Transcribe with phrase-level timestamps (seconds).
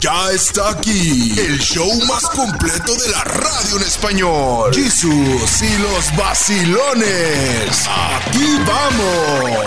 [0.00, 4.74] Ya está aquí el show más completo de la radio en español.
[4.74, 7.86] Jesús y los vacilones.
[7.86, 9.60] Aquí vamos.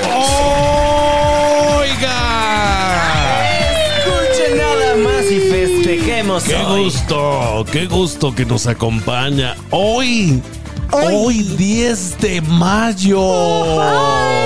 [1.78, 3.48] Oiga.
[4.00, 6.86] Escuche nada más y festejemos Qué hoy.
[6.86, 10.42] gusto, qué gusto que nos acompaña hoy.
[10.92, 13.20] Hoy, 10 de mayo.
[13.20, 14.43] ¡Qué bonito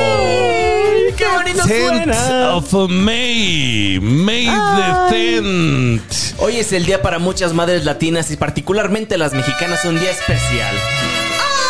[1.64, 2.54] 10th suena!
[2.56, 4.00] of May.
[4.02, 6.36] May the 10th.
[6.40, 10.76] Hoy es el día para muchas madres latinas y particularmente las mexicanas, un día especial.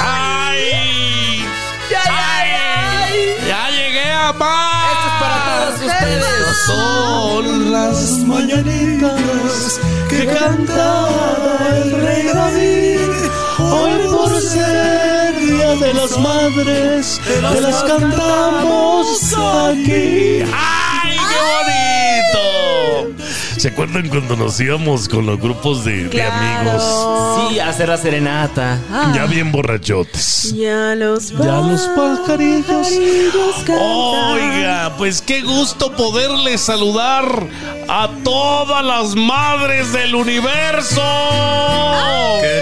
[0.02, 1.46] ¡Ay!
[2.10, 3.36] ¡Ay!
[3.48, 4.92] ¡Ya llegué a más!
[4.92, 6.26] Esto es para todos ustedes.
[6.66, 13.00] Son las mañanitas que cantaba el rey David.
[13.72, 20.44] Hoy por ser Día de las Madres, te las cantamos aquí.
[20.54, 21.40] ¡Ay, qué
[23.04, 23.24] bonito!
[23.58, 26.84] ¿Se acuerdan cuando nos íbamos con los grupos de, de amigos?
[27.50, 28.78] Sí, hacer la serenata.
[29.16, 30.54] Ya bien borrachotes.
[30.56, 32.88] Ya los Ya los pajarillos.
[33.66, 33.80] cantan.
[33.80, 37.26] Oiga, pues qué gusto poderles saludar
[37.90, 41.02] a todas las madres del universo.
[42.42, 42.62] Qué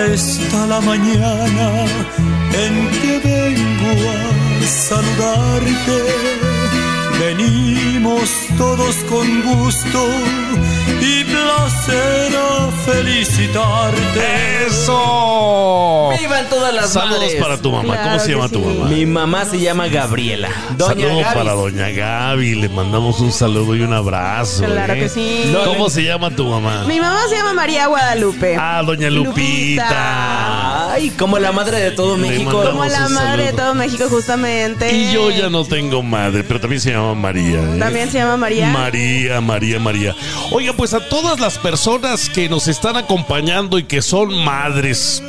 [0.00, 1.84] está la mañana
[2.64, 6.41] en que vengo a saludarte.
[8.56, 10.06] Todos con gusto
[11.00, 14.66] y placer a felicitarte.
[14.68, 16.10] ¡Eso!
[16.20, 17.42] ¡Vivan todas las Saludos madres!
[17.42, 17.82] para tu mamá.
[17.82, 18.86] ¿Cómo Claro se llama tu mamá?
[18.88, 20.50] Mi mamá se llama Gabriela.
[20.76, 21.34] Doña Saludos Gaby.
[21.34, 22.54] para doña Gaby.
[22.54, 24.62] Le mandamos un saludo y un abrazo.
[24.66, 25.00] Claro ¿eh?
[25.00, 25.52] que sí.
[25.64, 26.84] ¿Cómo se llama tu mamá?
[26.86, 28.56] Mi mamá se llama María Guadalupe.
[28.56, 30.92] Ah, doña Lupita.
[30.92, 32.62] Ay, como la madre de todo Le México.
[32.62, 34.92] Como la madre de todo México, justamente.
[34.94, 37.60] Y yo ya no tengo madre, pero también se llama María.
[37.60, 37.78] ¿eh?
[37.78, 38.68] También se llama María.
[38.70, 40.14] María, María, María.
[40.50, 45.22] Oiga, pues a todas las personas que nos están acompañando y que son madres,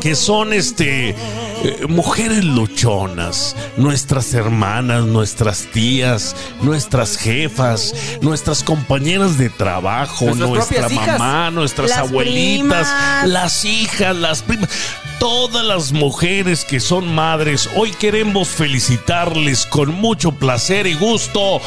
[0.00, 9.48] que son este eh, mujeres luchonas, nuestras hermanas, nuestras tías, nuestras jefas, nuestras compañeras de
[9.50, 11.18] trabajo, Nuestras nuestra hijas.
[11.18, 13.26] mamá, nuestras Las abuelitas, primas.
[13.28, 14.68] las hijas, las primas,
[15.18, 21.60] todas las mujeres que son madres, hoy queremos felicitarles con mucho placer y gusto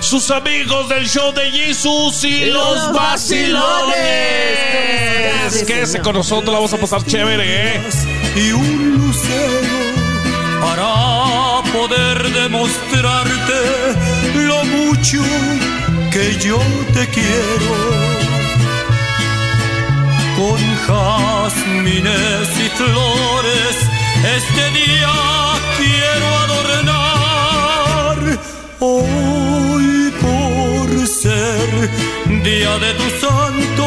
[0.00, 3.96] sus amigos del show de Jesús y los los vacilones.
[5.42, 5.64] vacilones.
[5.66, 7.80] Quédese con nosotros, la vamos a pasar chévere, ¿eh?
[8.36, 9.80] y un lucero
[10.60, 13.60] para poder demostrarte
[14.34, 15.22] lo mucho
[16.10, 16.58] que yo
[16.94, 18.29] te quiero.
[20.40, 23.76] Con jazmines y flores
[24.38, 25.14] este día
[25.76, 28.16] quiero adornar.
[28.78, 31.68] Hoy por ser
[32.42, 33.86] día de tu santo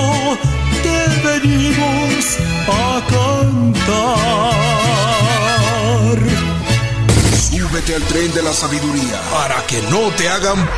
[0.83, 0.97] te
[1.27, 2.37] venimos
[2.67, 4.53] a cantar.
[7.49, 10.69] Súbete al tren de la sabiduría para que no te hagan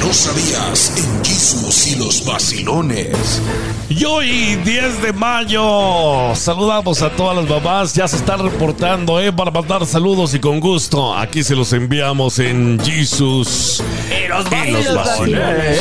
[0.00, 3.40] no sabías en Jesús y los vacilones.
[3.88, 7.94] Y hoy, 10 de mayo, saludamos a todas las mamás.
[7.94, 9.32] Ya se están reportando, ¿eh?
[9.32, 11.16] Para mandar saludos y con gusto.
[11.16, 13.82] Aquí se los enviamos en Jesus.
[14.10, 15.80] Y los Y los vacilones.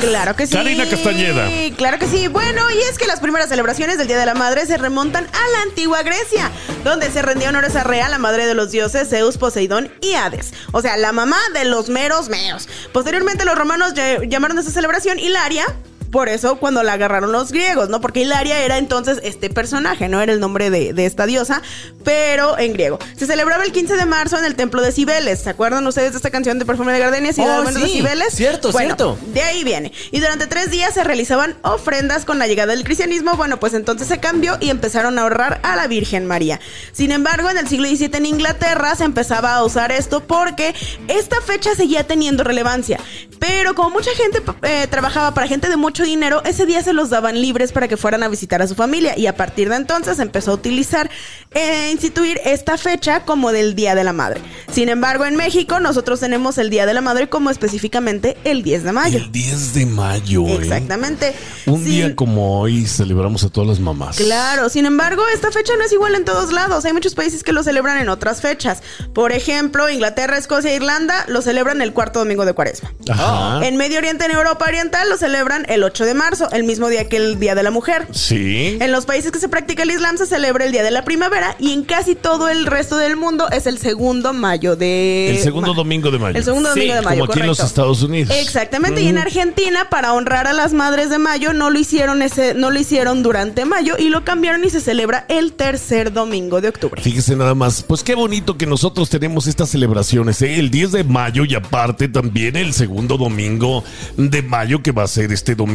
[0.00, 0.54] Claro que sí.
[0.54, 1.48] Karina Castañeda.
[1.76, 2.28] Claro que sí.
[2.28, 5.50] Bueno, y es que las primeras celebraciones del Día de la Madre se remontan a
[5.52, 6.50] la antigua Grecia,
[6.82, 10.54] donde se rendía honores a Rea, la madre de los dioses Zeus, Poseidón y Hades.
[10.72, 12.68] O sea, la mamá de los meros meos.
[12.92, 13.11] Posteriormente
[13.44, 15.64] los romanos ll- llamaron a esta celebración Hilaria.
[16.12, 18.00] Por eso cuando la agarraron los griegos, ¿no?
[18.00, 21.62] Porque Hilaria era entonces este personaje, no era el nombre de, de esta diosa,
[22.04, 22.98] pero en griego.
[23.16, 25.40] Se celebraba el 15 de marzo en el templo de Cibeles.
[25.40, 27.92] ¿Se acuerdan ustedes de esta canción de Perfume de Gardenias y Oh, Almendros de sí.
[27.98, 28.34] Cibeles?
[28.34, 29.18] Cierto, Bueno, cierto.
[29.32, 29.90] de ahí viene.
[30.10, 33.34] Y durante tres días se realizaban ofrendas con la llegada del cristianismo.
[33.36, 36.60] Bueno, pues entonces se cambió y empezaron a ahorrar a la Virgen María.
[36.92, 40.74] Sin embargo, en el siglo XVII en Inglaterra se empezaba a usar esto porque
[41.08, 43.00] esta fecha seguía teniendo relevancia.
[43.38, 47.10] Pero como mucha gente eh, trabajaba para gente de mucho dinero, ese día se los
[47.10, 49.16] daban libres para que fueran a visitar a su familia.
[49.18, 51.10] Y a partir de entonces empezó a utilizar,
[51.52, 54.40] eh, instituir esta fecha como del Día de la Madre.
[54.72, 58.84] Sin embargo, en México nosotros tenemos el Día de la Madre como específicamente el 10
[58.84, 59.18] de mayo.
[59.18, 60.58] El 10 de mayo, ¿eh?
[60.60, 61.34] Exactamente.
[61.66, 64.16] Un Sin- día como hoy celebramos a todas las mamás.
[64.16, 66.84] Claro, sin embargo, esta fecha no es igual en todos lados.
[66.84, 68.82] Hay muchos países que lo celebran en otras fechas.
[69.14, 72.92] Por ejemplo, Inglaterra, Escocia e Irlanda lo celebran el cuarto domingo de cuaresma.
[73.10, 73.66] Ajá.
[73.66, 77.08] En Medio Oriente, en Europa Oriental, lo celebran el 8 de marzo, el mismo día
[77.08, 78.06] que el Día de la Mujer.
[78.12, 78.78] Sí.
[78.80, 81.54] En los países que se practica el Islam se celebra el Día de la Primavera
[81.58, 85.30] y en casi todo el resto del mundo es el segundo mayo de...
[85.30, 86.38] El segundo ma- domingo de mayo.
[86.38, 87.60] El segundo Sí, domingo de mayo, Como aquí en los.
[87.60, 88.34] Estados Unidos.
[88.40, 92.54] Exactamente, y en Argentina para honrar a las madres de mayo no lo hicieron ese
[92.54, 96.68] no lo hicieron durante mayo y lo cambiaron y se celebra el tercer domingo de
[96.68, 97.00] octubre.
[97.02, 100.58] Fíjese nada más, pues qué bonito que nosotros tenemos estas celebraciones, ¿eh?
[100.58, 103.84] el 10 de mayo y aparte también el segundo domingo
[104.16, 105.72] de mayo que va a ser este domingo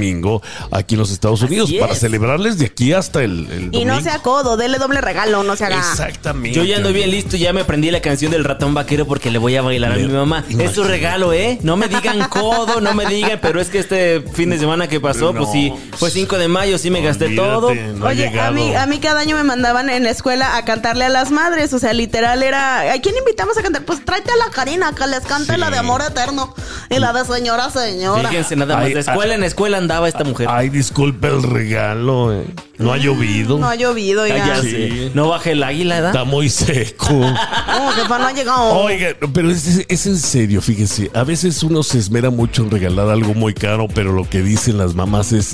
[0.71, 1.99] aquí en los Estados Unidos Así para es.
[1.99, 4.01] celebrarles de aquí hasta el, el Y no domingo.
[4.01, 5.77] sea codo, dele doble regalo, no se haga.
[5.77, 6.55] Exactamente.
[6.57, 9.37] Yo ya ando bien listo, ya me aprendí la canción del ratón vaquero porque le
[9.39, 10.39] voy a bailar a mi mamá.
[10.39, 10.87] Es su imagínate.
[10.89, 11.59] regalo, ¿eh?
[11.61, 14.99] No me digan codo, no me digan, pero es que este fin de semana que
[14.99, 17.75] pasó, No, pues sí, fue 5 de mayo, sí me gasté Olvídate, todo.
[17.75, 21.05] no Oye, a mí, a mí cada año me mandaban en la escuela a cantarle
[21.05, 23.83] a las madres, o sea, literal era, ¿a quién invitamos a cantar?
[23.85, 25.59] Pues tráete a la Karina, que les cante Sí.
[25.59, 26.53] la de amor eterno
[26.89, 28.29] y la de señora, señora.
[28.29, 30.47] Fíjense nada más, Ay, de escuela en escuela andaba esta mujer.
[30.49, 32.45] Ay, disculpe el regalo, ¿eh?
[32.77, 33.57] no ha llovido.
[33.57, 35.11] No ha llovido, ya sé.
[35.13, 36.07] No baje el águila, ¿da?
[36.09, 37.07] Está muy seco.
[37.95, 38.73] Jefa, no ha llegado.
[38.79, 41.09] Oiga, pero es, es en serio, fíjese.
[41.13, 44.77] A veces uno se esmera mucho en regalar algo muy caro, pero lo que dicen
[44.77, 45.53] las mamás es: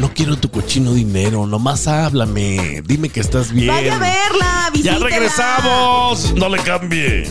[0.00, 2.82] No quiero tu cochino dinero, nomás háblame.
[2.86, 3.68] Dime que estás bien.
[3.68, 5.06] Vaya a verla, ¡Ya visítela.
[5.06, 6.34] regresamos!
[6.34, 7.30] No le cambie.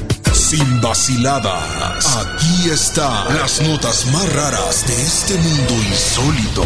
[0.54, 2.16] Sin vaciladas.
[2.16, 6.64] Aquí están las notas más raras de este mundo insólito.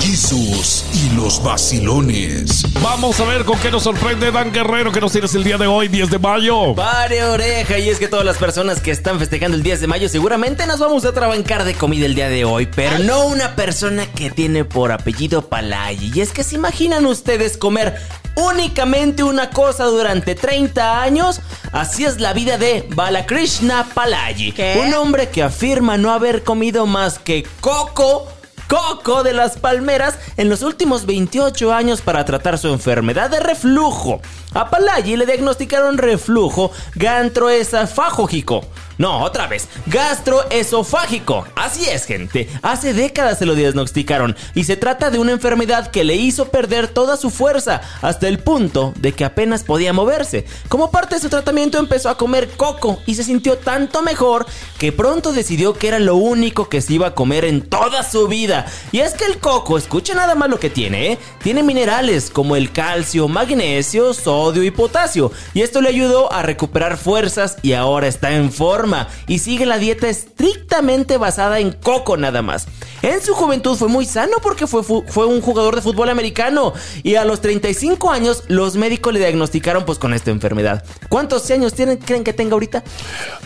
[0.00, 2.64] Jesús y los vacilones.
[2.82, 5.68] Vamos a ver con qué nos sorprende Dan Guerrero que nos tienes el día de
[5.68, 6.74] hoy, 10 de mayo.
[6.74, 10.08] Pare oreja, y es que todas las personas que están festejando el 10 de mayo
[10.08, 14.06] seguramente nos vamos a trabancar de comida el día de hoy, pero no una persona
[14.06, 16.10] que tiene por apellido Palayi.
[16.12, 17.96] Y es que se imaginan ustedes comer
[18.36, 21.40] únicamente una cosa durante 30 años,
[21.72, 24.82] así es la vida de Balakrishna Palayi, ¿Qué?
[24.84, 28.26] un hombre que afirma no haber comido más que coco
[28.70, 34.20] Coco de las Palmeras en los últimos 28 años para tratar su enfermedad de reflujo.
[34.54, 38.64] A Palayi le diagnosticaron reflujo gastroesofágico.
[39.00, 41.46] No, otra vez, gastroesofágico.
[41.56, 42.50] Así es, gente.
[42.60, 46.86] Hace décadas se lo diagnosticaron y se trata de una enfermedad que le hizo perder
[46.86, 50.44] toda su fuerza hasta el punto de que apenas podía moverse.
[50.68, 54.44] Como parte de su tratamiento empezó a comer coco y se sintió tanto mejor
[54.78, 58.28] que pronto decidió que era lo único que se iba a comer en toda su
[58.28, 58.66] vida.
[58.92, 61.18] Y es que el coco, escucha nada más lo que tiene, ¿eh?
[61.42, 65.32] Tiene minerales como el calcio, magnesio, sodio y potasio.
[65.54, 68.89] Y esto le ayudó a recuperar fuerzas y ahora está en forma.
[69.26, 72.66] Y sigue la dieta estrictamente basada en coco nada más.
[73.02, 76.72] En su juventud fue muy sano porque fue, fu- fue un jugador de fútbol americano.
[77.02, 80.84] Y a los 35 años los médicos le diagnosticaron pues con esta enfermedad.
[81.08, 82.82] ¿Cuántos años tienen, creen que tenga ahorita?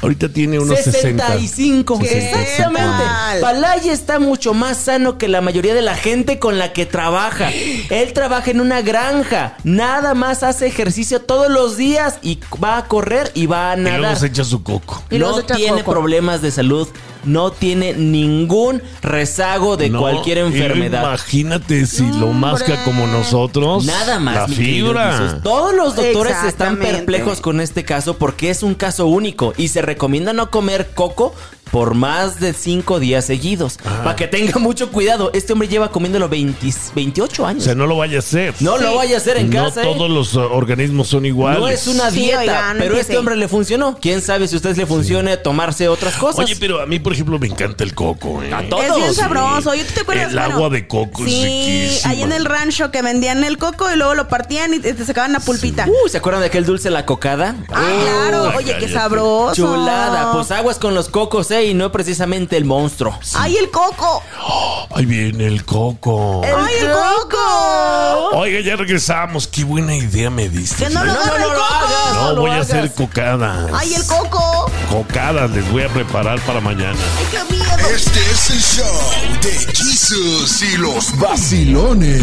[0.03, 1.25] Ahorita tiene unos 60.
[1.27, 1.99] 65.
[2.01, 3.05] ¿Qué Exactamente.
[3.05, 3.41] tal?
[3.41, 7.51] Palaya está mucho más sano que la mayoría de la gente con la que trabaja.
[7.91, 9.57] Él trabaja en una granja.
[9.65, 13.81] Nada más hace ejercicio todos los días y va a correr y va a Y
[13.83, 14.17] luego nadar.
[14.19, 15.03] se echa su coco.
[15.11, 15.93] Y luego No tiene coco.
[15.93, 16.89] problemas de salud.
[17.25, 21.01] No tiene ningún rezago de No, cualquier enfermedad.
[21.03, 23.87] Imagínate si lo masca como nosotros.
[23.87, 24.35] Nada más.
[24.35, 25.19] La mi querido fibra.
[25.19, 25.43] Jesús.
[25.43, 29.81] Todos los doctores están perplejos con este caso porque es un caso único y se
[29.81, 31.35] recomienda no comer coco
[31.75, 33.79] por más de cinco días seguidos.
[34.05, 35.33] Para que tenga mucho cuidado.
[35.35, 37.65] Este hombre lleva comiéndolo 20 28 O años.
[37.65, 38.55] sea, no lo vaya a hacer.
[38.61, 39.83] no lo vaya a hacer en No casa.
[39.83, 39.85] ¿eh?
[39.85, 41.59] todos los uh, organismos son iguales.
[41.59, 43.99] No es una Sí, dieta, oiga, no pero este hombre le funcionó.
[44.01, 46.45] ¿Quién sabe si a ustedes le funcione tomarse otras cosas?
[46.45, 48.41] Oye, pero a mí, por ejemplo, me encanta el coco.
[48.41, 48.55] ¿eh?
[48.55, 48.85] A todos.
[48.85, 49.21] Es bien Sí.
[49.21, 49.75] sabroso.
[49.75, 50.31] ¿Yo te acuerdas?
[50.31, 52.11] El agua de coco es sí, riquísima.
[52.13, 55.33] ahí en el rancho que vendían el coco y luego lo partían y te sacaban
[55.33, 55.87] la pulpita.
[55.89, 57.57] Uy, ¿se acuerdan de aquel dulce la cocada?
[57.73, 57.83] Ah,
[58.31, 58.53] claro.
[58.57, 59.55] Oye, qué sabroso.
[59.57, 61.64] Chulada, pues aguas con los cocos, ¿eh?
[61.65, 63.19] Y no precisamente el monstruo.
[63.35, 64.23] ¡Ay, el coco!
[64.95, 66.43] Ahí viene el coco.
[66.45, 68.31] ¡Ay, el coco!
[68.39, 69.47] Oiga, ya regresamos.
[69.49, 70.85] Qué buena idea me diste.
[70.85, 71.65] ¡Que no lo No, no, el no lo coco!
[71.75, 72.15] hagas.
[72.15, 72.71] No, lo voy a hagas.
[72.71, 73.71] hacer cocadas.
[73.75, 74.71] ¡Ay, el coco!
[74.91, 76.99] Cocadas les voy a preparar para mañana.
[77.19, 77.89] ¡Ay, qué miedo!
[77.95, 79.01] Este es el show
[79.43, 82.23] de Jesús y los vacilones.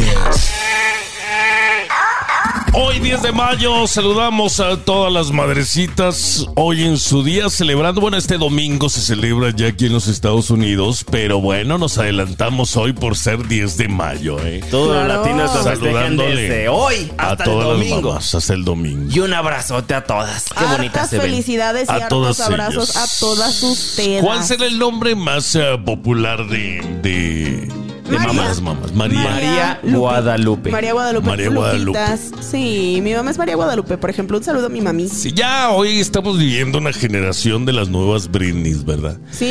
[2.73, 8.15] Hoy 10 de mayo saludamos a todas las madrecitas hoy en su día celebrando, bueno
[8.15, 12.93] este domingo se celebra ya aquí en los Estados Unidos, pero bueno nos adelantamos hoy
[12.93, 14.61] por ser 10 de mayo, ¿eh?
[14.71, 15.21] Todos los Claro.
[15.21, 18.09] latinos Saludándole desde hoy a hasta el todas las domingo.
[18.09, 19.11] mamás, hasta el domingo.
[19.13, 20.45] Y un abrazote a todas.
[20.57, 21.21] Qué bonitas Hartas ven.
[21.21, 23.17] felicidades y A todas abrazos ellas.
[23.17, 24.23] a todas ustedes.
[24.23, 27.67] ¿Cuál será el nombre más eh, popular de, de
[28.11, 28.33] De María.
[28.33, 28.93] mamás, mamás.
[28.93, 29.23] María.
[29.23, 30.69] María Guadalupe.
[30.71, 31.27] María Guadalupe.
[31.29, 31.99] María Guadalupe.
[31.99, 32.31] Lupitas.
[32.41, 34.37] Sí, mi mamá es María Guadalupe, por ejemplo.
[34.37, 35.07] Un saludo a mi mami.
[35.09, 39.17] Sí, ya hoy estamos viviendo una generación de las nuevas Britneys, ¿verdad?
[39.31, 39.49] Sí.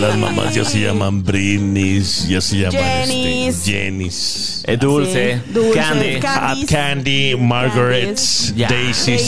[0.00, 3.56] Las mamás ya se llaman Britneys, ya se llaman Jennys.
[3.56, 4.59] este, Jennys.
[4.72, 6.20] Eh, dulce, Sí, dulce, Candy.
[6.20, 8.06] ca- Hot Candy, Margaret.
[8.16, 8.54] Daisies.
[8.68, 9.18] Daisy.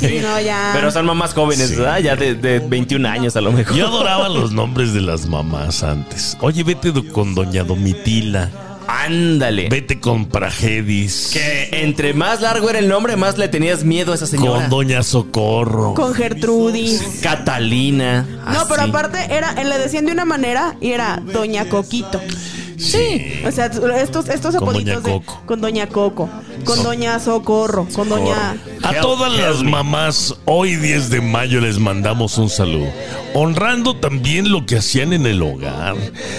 [0.00, 0.70] Sí, no, ya.
[0.74, 1.76] Pero son mamás jóvenes, Sí.
[1.76, 1.98] ¿verdad?
[2.00, 3.76] Ya de, de 21 años a lo mejor.
[3.76, 6.36] Yo adoraba los nombres de las mamás antes.
[6.40, 8.50] Oye, vete con Doña Domitila.
[8.88, 9.68] Ándale.
[9.68, 11.30] Vete con Pragedis.
[11.32, 14.62] Que entre más largo era el nombre, más le tenías miedo a esa señora.
[14.62, 15.94] Con Doña Socorro.
[15.94, 17.20] Con Gertrudis.
[17.22, 18.26] Catalina.
[18.52, 22.20] No, pero aparte era, le decían de una manera y era Doña Coquito.
[22.82, 23.42] Sí.
[23.46, 25.42] O sea, estos, estos Con apoditos Doña de- Coco.
[25.46, 26.28] con Doña Coco,
[26.64, 28.56] con Doña Socorro, con Doña.
[28.82, 32.88] A todas las mamás, hoy 10 de mayo les mandamos un saludo.
[33.34, 35.94] Honrando también lo que hacían en el hogar.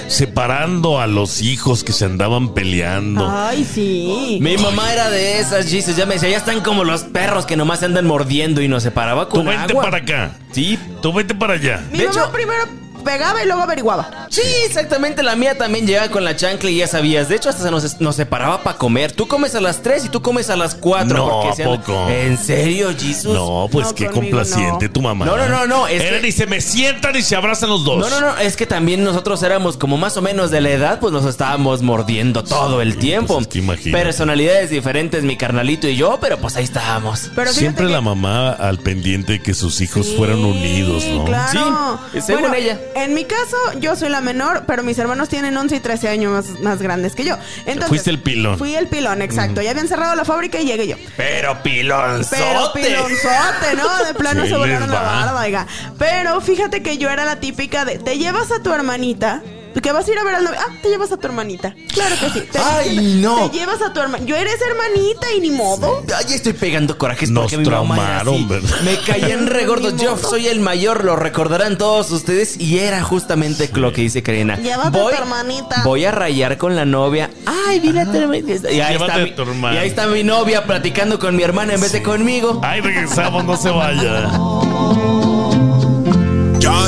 [0.08, 3.28] Separando a los hijos que se andaban peleando.
[3.30, 4.38] Ay, sí.
[4.42, 5.96] Mi mamá era de esas, Jesus.
[5.96, 8.84] Ya me decía, ya están como los perros que nomás se andan mordiendo y nos
[8.84, 9.84] separaba Tú con vente agua.
[9.84, 10.36] para acá.
[10.52, 11.84] Sí, Tú vete para allá.
[11.92, 12.64] Mi de mamá hecho- primero
[13.04, 14.28] pegaba y luego averiguaba.
[14.30, 15.22] Sí, exactamente.
[15.24, 17.30] La mía también llegaba con la chancla y ya sabías.
[17.30, 19.12] De hecho, hasta se nos, nos separaba para comer.
[19.12, 21.18] Tú comes a las 3 y tú comes a las 4.
[21.18, 22.10] No, porque ¿a decían, poco?
[22.10, 23.34] ¿En serio, Jesus?
[23.34, 24.92] No, pues No, qué conmigo complaciente no.
[24.92, 25.26] tu mamá.
[25.26, 27.98] No, no, no, no, es que- ni se me sientan ni se abrazan los dos.
[28.00, 31.00] No, no, no, es que también nosotros éramos como más o menos de la edad,
[31.00, 33.36] pues nos estábamos mordiendo todo el tiempo.
[33.36, 34.04] pues es que imagínate.
[34.04, 37.30] Personalidades diferentes, mi carnalito y yo, pero pues ahí estábamos.
[37.36, 41.26] Pero Siempre que- la mamá al pendiente de que sus hijos Sí, fueran unidos, ¿no?
[41.26, 42.00] Claro.
[42.14, 42.80] Sí, según ella.
[42.96, 46.32] En mi caso, yo soy la menor, pero mis hermanos tienen 11 y 13 años
[46.32, 47.38] más, más grandes que yo.
[47.66, 48.58] Entonces, Fuiste el pilón.
[48.58, 49.62] Fui el pilón, exacto.
[49.62, 50.96] Ya habían cerrado la fábrica y llegué yo.
[51.18, 52.36] Pero pilonzote.
[52.42, 54.06] Pero pilonzote, ¿no?
[54.06, 55.68] De plano Sí, se volaron la barba, oiga.
[55.98, 59.42] Pero fíjate que yo era la típica de, te llevas a tu hermanita.
[59.82, 60.60] Que vas a ir a ver al novio.
[60.62, 61.75] Ah, te llevas a tu hermanita.
[61.94, 62.48] Claro que sí.
[62.51, 63.50] Te, Ay, no.
[63.50, 64.30] Te llevas a tu hermanita.
[64.30, 66.03] Yo eres hermanita y ni modo.
[66.15, 68.46] Ay, estoy pegando corajes Nos porque mi mamá era traumaron, así.
[68.46, 68.82] ¿verdad?
[68.82, 69.94] Me caían regordos.
[69.96, 72.60] Ni Yo soy el mayor, lo recordarán todos ustedes.
[72.60, 74.58] Y era justamente lo que dice Karina.
[74.58, 75.82] Llévate a tu hermanita.
[75.84, 77.30] Voy a rayar con la novia.
[77.46, 78.72] Ay, dile a tu hermanita.
[78.72, 79.75] Y ahí, está a mi, tu hermana.
[79.75, 82.62] y ahí está mi novia platicando con mi hermana en vez de conmigo.
[82.63, 84.30] Ay, regresamos, no se vaya.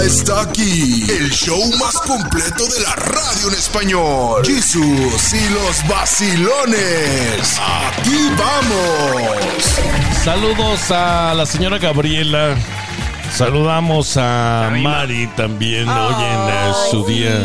[0.05, 4.45] Está aquí el show más completo de la radio en español.
[4.45, 7.59] Jesús y los vacilones.
[7.59, 9.63] Aquí vamos.
[10.23, 12.55] Saludos a la señora Gabriela.
[13.31, 17.37] Saludamos a Mari también hoy en eh, su día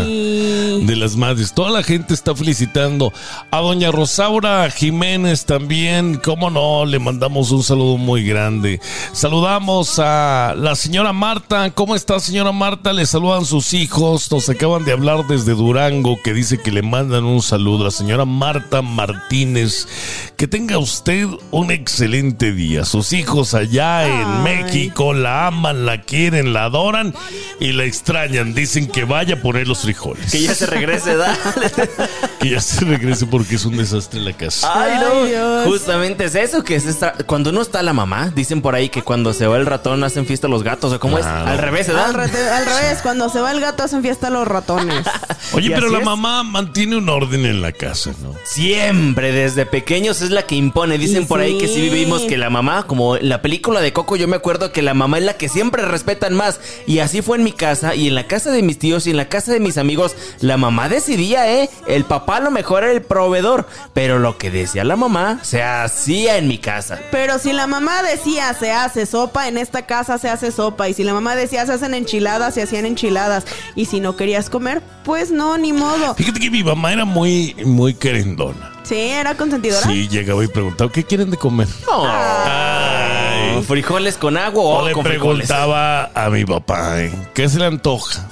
[0.87, 1.53] de las madres.
[1.53, 3.13] Toda la gente está felicitando
[3.51, 6.21] a doña Rosaura Jiménez también.
[6.23, 8.81] Cómo no, le mandamos un saludo muy grande.
[9.13, 11.71] Saludamos a la señora Marta.
[11.71, 12.93] ¿Cómo está señora Marta?
[12.93, 14.31] Le saludan sus hijos.
[14.31, 17.85] Nos acaban de hablar desde Durango que dice que le mandan un saludo.
[17.85, 19.89] La señora Marta Martínez.
[20.37, 22.85] Que tenga usted un excelente día.
[22.85, 24.43] Sus hijos allá en Ay.
[24.45, 27.15] México la aman, la quieren, la adoran
[27.61, 28.55] y la extrañan.
[28.55, 30.31] Dicen que vaya a poner los frijoles.
[30.31, 31.37] Que ya se regrese, da.
[32.41, 34.71] Que ya se regrese porque es un desastre en la casa.
[34.75, 35.25] Ay, no.
[35.27, 35.67] Dios.
[35.67, 36.85] Justamente es eso, que es
[37.27, 40.25] cuando no está la mamá, dicen por ahí que cuando se va el ratón hacen
[40.27, 41.45] fiesta los gatos, ¿o cómo Claro.
[41.45, 41.51] es?
[41.51, 42.15] Al revés, Al, ¿verdad?
[42.31, 45.05] rete- al revés, cuando se va el gato hacen fiesta los ratones.
[45.53, 46.05] Oye, Y pero la es.
[46.05, 48.35] mamá mantiene un orden en la casa, ¿no?
[48.45, 50.99] Siempre, desde pequeños es la que impone.
[50.99, 51.75] Dicen por ahí que sí.
[51.75, 54.83] si vivimos que la mamá, como en la película de Coco, yo me acuerdo que
[54.83, 56.61] la mamá es la que siempre respetan más.
[56.87, 59.17] Y así fue en mi casa, y en la casa de mis tíos, y en
[59.17, 60.15] la casa de mis amigos.
[60.41, 61.71] La mamá decidía, ¿eh?
[61.87, 63.67] El papá a lo mejor era el proveedor.
[63.95, 66.99] Pero lo que decía la mamá se hacía en mi casa.
[67.11, 70.89] Pero si la mamá decía se hace sopa, en esta casa se hace sopa.
[70.89, 73.45] Y si la mamá decía se hacen enchiladas, se hacían enchiladas.
[73.75, 76.15] Y si no querías comer, pues no, ni modo.
[76.15, 78.73] Fíjate que mi mamá era muy, muy querendona.
[78.83, 79.87] Sí, era consentidora.
[79.87, 81.69] Sí, llegaba y preguntaba, ¿qué quieren de comer?
[81.93, 83.63] Ay.
[83.67, 85.47] Frijoles con agua O o le con frijoles.
[85.47, 87.13] preguntaba a mi papá, ¿eh?
[87.35, 88.27] ¿qué se le antoja?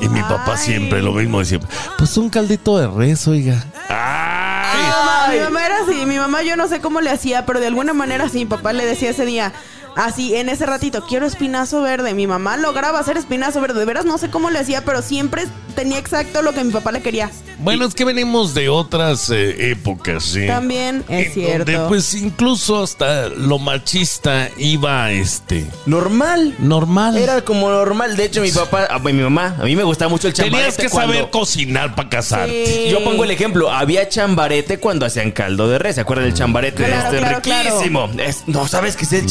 [0.00, 0.58] Y mi papá Ay.
[0.58, 1.58] siempre lo mismo decía,
[1.98, 3.64] pues un caldito de res, oiga.
[3.88, 4.78] ¡Ay!
[4.78, 7.58] Mi mamá, mi mamá era así, mi mamá yo no sé cómo le hacía, pero
[7.60, 9.52] de alguna manera sí, mi papá le decía ese día,
[9.98, 12.14] así, en ese ratito, quiero espinazo verde.
[12.14, 15.44] Mi mamá lograba hacer espinazo verde, de veras no sé cómo le hacía, pero siempre
[15.74, 17.30] tenía exacto lo que mi papá le quería.
[17.60, 20.46] Bueno, es que venimos de otras eh, épocas, sí.
[20.46, 21.72] También es En cierto.
[21.72, 26.54] Donde, pues incluso hasta lo machista iba este Normal.
[26.60, 27.16] normal.
[27.18, 28.16] Era como normal.
[28.16, 30.58] De hecho, mi papá, a mi mamá, a mí me gustaba mucho el chambarete.
[30.58, 32.66] Tenías que cuando- saber cocinar para casarte.
[32.66, 32.90] Sí.
[32.92, 36.84] Yo pongo el ejemplo, había chambarete cuando hacían caldo de res, ¿se acuerdan del chambarete?
[36.84, 37.70] Claro, este claro, claro.
[37.70, 38.10] riquísimo.
[38.24, 39.28] Es- no sabes qué es el No,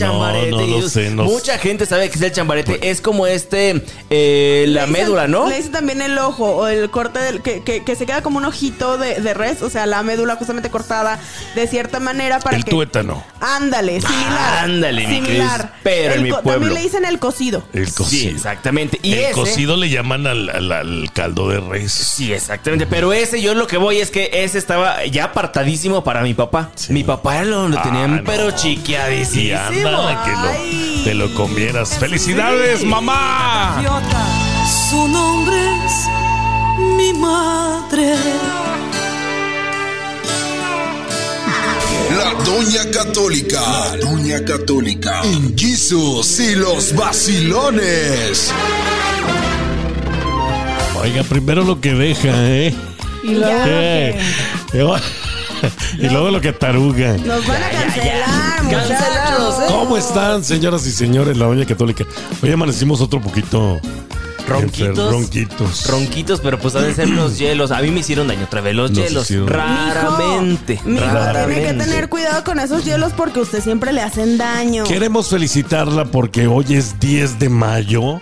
[0.57, 0.71] chambarete.
[0.75, 2.89] No lo y sé, no Mucha gente sabe que es el chambarete.
[2.89, 5.49] Es como este, eh, la Le dicen- médula, ¿no?
[5.49, 8.37] Le dicen también el ojo o el corte del que, que, que se queda como
[8.37, 11.19] un ojito de, de res, o sea, la médula justamente cortada
[11.55, 13.23] de cierta manera para El que tuétano.
[13.39, 14.63] Ándale, similar.
[14.63, 15.59] Ándale, mi similar.
[15.61, 16.51] Cris, pero en El mi co- pueblo.
[16.61, 17.63] También le dicen el cocido.
[17.73, 18.07] El cocido.
[18.09, 18.99] Sí, exactamente.
[19.03, 21.91] Y el ese, cocido le llaman al, al- al caldo de res.
[21.91, 22.85] Sí, exactamente.
[22.87, 26.71] Pero ese, yo lo que voy es que ese estaba ya apartadísimo para mi papá.
[26.89, 28.23] Mi papá lo, lo Ah, tenían, no.
[28.23, 29.57] pero Y chiquiadísimo.
[29.57, 30.31] anda, que.
[30.43, 31.97] Lo, te lo comieras.
[31.97, 33.81] ¡Felicidades, mamá!
[34.89, 38.15] Su nombre es mi madre.
[42.17, 43.61] La Doña Católica.
[43.61, 45.21] La Doña Católica.
[45.23, 48.51] En Jesus y los vacilones.
[51.01, 52.73] Oiga, primero lo que deja, ¿eh?
[53.23, 54.19] Y luego Eh,
[55.97, 57.17] y luego lo que taruga.
[57.17, 58.87] Nos van a cancelar, muchachos.
[58.89, 59.65] Cancelados, ¿eh?
[59.69, 61.37] ¿Cómo están, señoras y señores?
[61.37, 62.05] La Doña Católica.
[62.41, 63.79] Hoy amanecimos otro poquito.
[64.47, 64.97] Ronquitos.
[64.97, 65.87] enfer- Ronquitos.
[65.87, 67.71] Ronquitos, pero pues deben ser los hielos.
[67.71, 69.23] A mí me hicieron daño otra vez los Nos hielos.
[69.29, 70.73] hicieron- Raramente.
[70.85, 71.73] Mijo, tiene que raramente.
[71.85, 74.85] tener cuidado con esos hielos porque usted siempre le hacen daño.
[74.85, 78.21] Queremos felicitarla porque hoy es 10 de mayo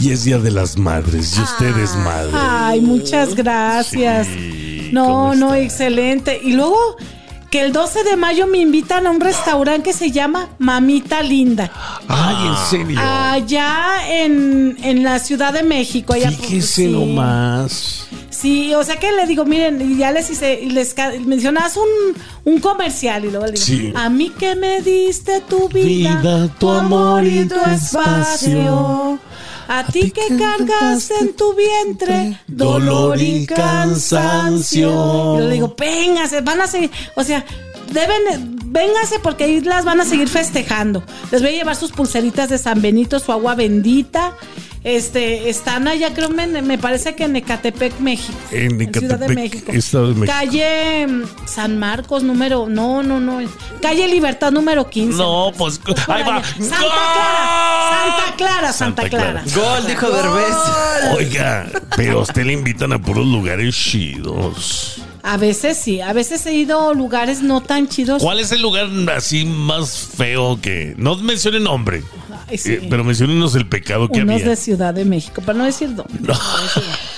[0.00, 1.36] y es Día de las Madres.
[1.36, 2.32] Y usted es madre.
[2.34, 4.28] Ay, muchas gracias.
[4.28, 6.40] Sí, no, ¿cómo no, excelente.
[6.42, 6.78] Y luego
[7.50, 11.70] que el 12 de mayo me invitan a un restaurante que se llama Mamita Linda.
[12.08, 12.98] Ay, en serio.
[13.02, 13.76] Allá
[14.08, 16.14] en, en la Ciudad de México.
[16.14, 16.88] Allá, Fíjese sí.
[16.88, 18.06] nomás.
[18.30, 20.94] Sí, o sea que le digo, miren, y ya les hice, y les
[21.26, 23.92] mencionas un, un comercial y luego le digo, Sí.
[23.94, 29.18] a mí que me diste tu vida, Vida, tu amor y tu espacio.
[29.68, 34.90] A ti que cargas en tu vientre dolor y cansancio.
[35.38, 37.44] Y le digo, véngase, van a seguir, o sea,
[37.92, 41.02] deben, véngase porque ahí las van a seguir festejando.
[41.30, 44.36] Les voy a llevar sus pulseritas de San Benito, su agua bendita.
[44.84, 48.36] Este, están allá, creo, me, me parece que en Ecatepec, México.
[48.50, 49.72] En Ciudad de Ecatepec, México.
[49.72, 50.38] Estado de México.
[50.38, 53.38] Calle mm, San Marcos, número, no, no, no.
[53.80, 55.16] Calle Libertad, número 15.
[55.18, 56.36] No, pues ahí va.
[56.38, 56.44] allá.
[56.58, 59.44] Santa Clara, Santa Clara, Santa, Clara.
[59.54, 60.56] Gol, dijo Derbez.
[61.16, 65.00] Oiga, pero a usted le invitan a puros lugares chidos.
[65.24, 68.22] A veces sí, a veces he ido a lugares no tan chidos.
[68.22, 70.94] ¿Cuál es el lugar así más feo que.?
[70.98, 72.02] No mencione nombre,
[72.48, 72.72] Ay, sí.
[72.72, 74.48] eh, pero menciónenos el pecado que Unos había.
[74.50, 76.32] de Ciudad de México, para no decir dónde.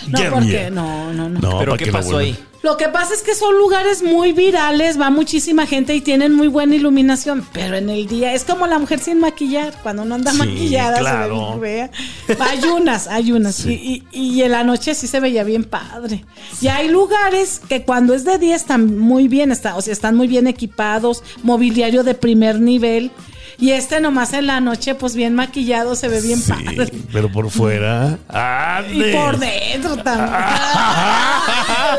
[0.06, 1.40] No, porque no, no, no.
[1.40, 2.36] No, ¿Pero ¿para qué pasó ahí?
[2.64, 6.48] Lo que pasa es que son lugares muy virales, va muchísima gente y tienen muy
[6.48, 10.32] buena iluminación, pero en el día es como la mujer sin maquillar, cuando no anda
[10.32, 11.52] Sí, maquillada claro.
[11.52, 11.90] se ve bien
[12.30, 12.46] fea.
[12.50, 13.66] Hay unas, hay unas.
[13.66, 16.24] Y, y- y en la noche sí se veía bien padre.
[16.62, 20.16] Y hay lugares que cuando es de día están muy bien, está, o sea, están
[20.16, 23.10] muy bien equipados, mobiliario de primer nivel.
[23.58, 26.92] Y este nomás en la noche, pues bien maquillado, se ve bien Sí, padre.
[27.12, 28.18] pero por fuera.
[28.28, 29.12] Y ¡ande!
[29.14, 30.32] por dentro también.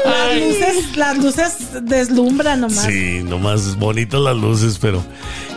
[0.05, 2.83] las, luces, las luces deslumbran nomás.
[2.85, 5.03] Sí, nomás bonitas las luces, pero.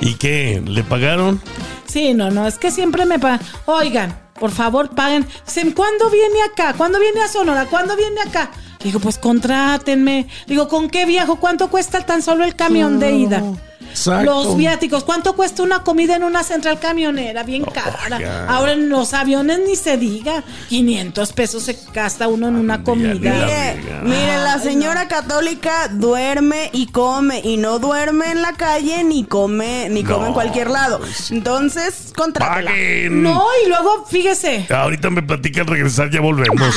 [0.01, 0.63] ¿Y qué?
[0.65, 1.41] ¿Le pagaron?
[1.87, 3.41] Sí, no, no, es que siempre me pagan.
[3.67, 5.27] Oigan, por favor, paguen.
[5.47, 6.75] Dicen, ¿cuándo viene acá?
[6.75, 7.67] ¿Cuándo viene a Sonora?
[7.67, 8.51] ¿Cuándo viene acá?
[8.83, 10.29] Digo, pues contrátenme.
[10.47, 11.37] Digo, ¿con qué viajo?
[11.37, 13.43] ¿Cuánto cuesta tan solo el camión de ida?
[13.91, 14.25] Exacto.
[14.25, 17.43] Los viáticos, ¿cuánto cuesta una comida en una central camionera?
[17.43, 17.99] Bien cara.
[18.17, 18.47] Oiga.
[18.49, 20.43] Ahora en los aviones ni se diga.
[20.69, 23.15] 500 pesos se gasta uno en una comida.
[23.15, 29.25] Mire, mire, la señora católica duerme y come y no duerme en la calle ni
[29.25, 30.99] come ni come en No, cualquier lado.
[31.01, 31.31] pues.
[31.31, 32.71] Entonces, contrátela.
[32.71, 33.23] ¡Paguen!
[33.23, 36.75] No, y luego, fíjese, Ahorita me platican regresar, ya volvemos.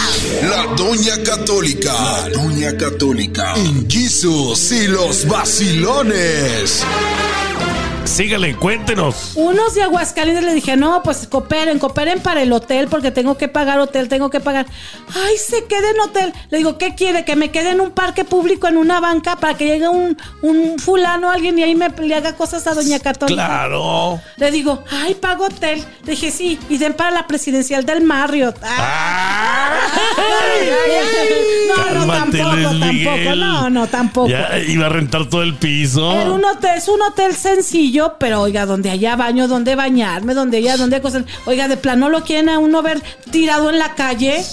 [0.49, 1.93] La Doña Católica.
[1.93, 3.53] La Doña Católica.
[3.55, 6.83] En Jesus y los vacilones.
[8.11, 9.31] Sígale, cuéntenos.
[9.35, 13.47] Unos de Aguascalientes le dije, no, pues cooperen, cooperen para el hotel porque tengo que
[13.47, 14.65] pagar hotel, tengo que pagar.
[15.15, 16.33] Ay, se quede en hotel.
[16.49, 17.23] Le digo, ¿qué quiere?
[17.23, 20.77] Que me quede en un parque público, en una banca, para que llegue un, un
[20.77, 23.45] fulano, alguien y ahí me le haga cosas a Doña Católica.
[23.47, 24.19] Claro.
[24.35, 25.81] Le digo, ay, pago hotel.
[26.03, 28.57] Le dije, sí, y den para la presidencial del Marriott.
[28.61, 29.69] Ah.
[30.17, 30.69] Ay,
[31.67, 33.35] no, no, Cálmate, tampoco, Luis tampoco.
[33.35, 34.27] No, no, tampoco.
[34.29, 36.11] Ya iba a rentar todo el piso.
[36.11, 40.57] Era un hotel, es un hotel sencillo, pero oiga, donde haya baño, donde bañarme, donde
[40.57, 41.23] haya, donde hay cosas.
[41.45, 44.43] Oiga, de plano lo quieren a uno ver tirado en la calle.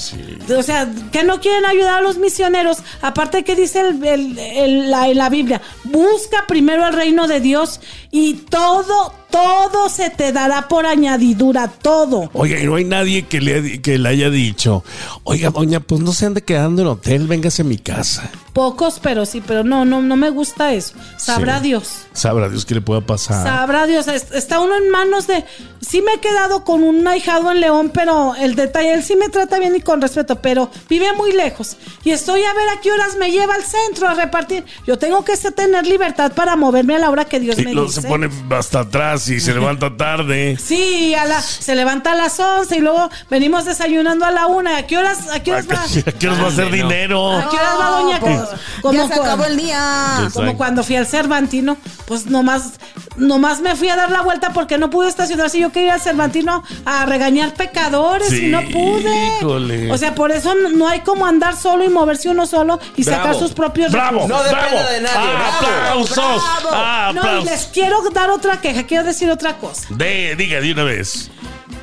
[0.57, 2.79] O sea, que no quieren ayudar a los misioneros.
[3.03, 7.41] Aparte que dice el- el- el- la, en la Biblia, busca primero el reino de
[7.41, 12.31] Dios y todo, todo se te dará por añadidura, todo.
[12.33, 14.85] Oiga, y no hay nadie que le, que le haya dicho,
[15.25, 18.31] oiga, doña, pues no se ande quedando en hotel, véngase a mi casa.
[18.59, 20.94] Pocos, pero sí, pero no, no, no me gusta eso.
[21.16, 21.66] Sabrá Sí.
[21.68, 21.90] Dios.
[22.12, 23.47] Sabrá Dios qué le pueda pasar.
[23.47, 25.44] Sabrá Dios, es- está uno en manos de...
[25.81, 29.29] Sí me he quedado con un ahijado en León, pero el detalle, él sí me
[29.29, 31.77] trata bien y con respeto, pero vive muy lejos.
[32.03, 34.64] Y estoy a ver a qué horas me lleva al centro a repartir.
[34.85, 37.71] Yo tengo que se- tener libertad para moverme a la hora que Dios y me
[37.81, 38.01] dice.
[38.03, 40.57] se pone hasta atrás y se levanta tarde.
[40.61, 44.79] Sí, a la, se levanta a las 11 y luego venimos desayunando a la una.
[44.79, 45.81] ¿A qué horas, a qué horas va?
[45.85, 47.31] ¿A qué horas va a hacer dinero?
[47.38, 48.48] ¿A qué horas va doña?
[48.83, 49.79] Como ya se acabó el día.
[50.19, 50.41] Exacto.
[50.41, 52.73] Como cuando fui al Cervantino, pues nomás,
[53.17, 55.51] nomás me fui a dar la vuelta porque no pude estacionar.
[55.51, 59.39] Si yo quería ir al Cervantino a regañar pecadores Sí, y no pude.
[59.39, 59.93] híjole.
[59.93, 63.35] O sea, por eso no- hay como andar solo y moverse uno solo y sacar
[63.35, 64.21] sus propios ¡Bravo!
[64.23, 64.29] recursos.
[64.39, 64.91] No depende ¡Bravo!
[64.91, 66.03] de nadie, Ah, bravo.
[66.03, 66.43] ¡Aplausos!
[66.73, 69.87] Ah, No, y les quiero dar otra queja, quiero decir otra cosa.
[69.91, 71.31] De, diga de una vez.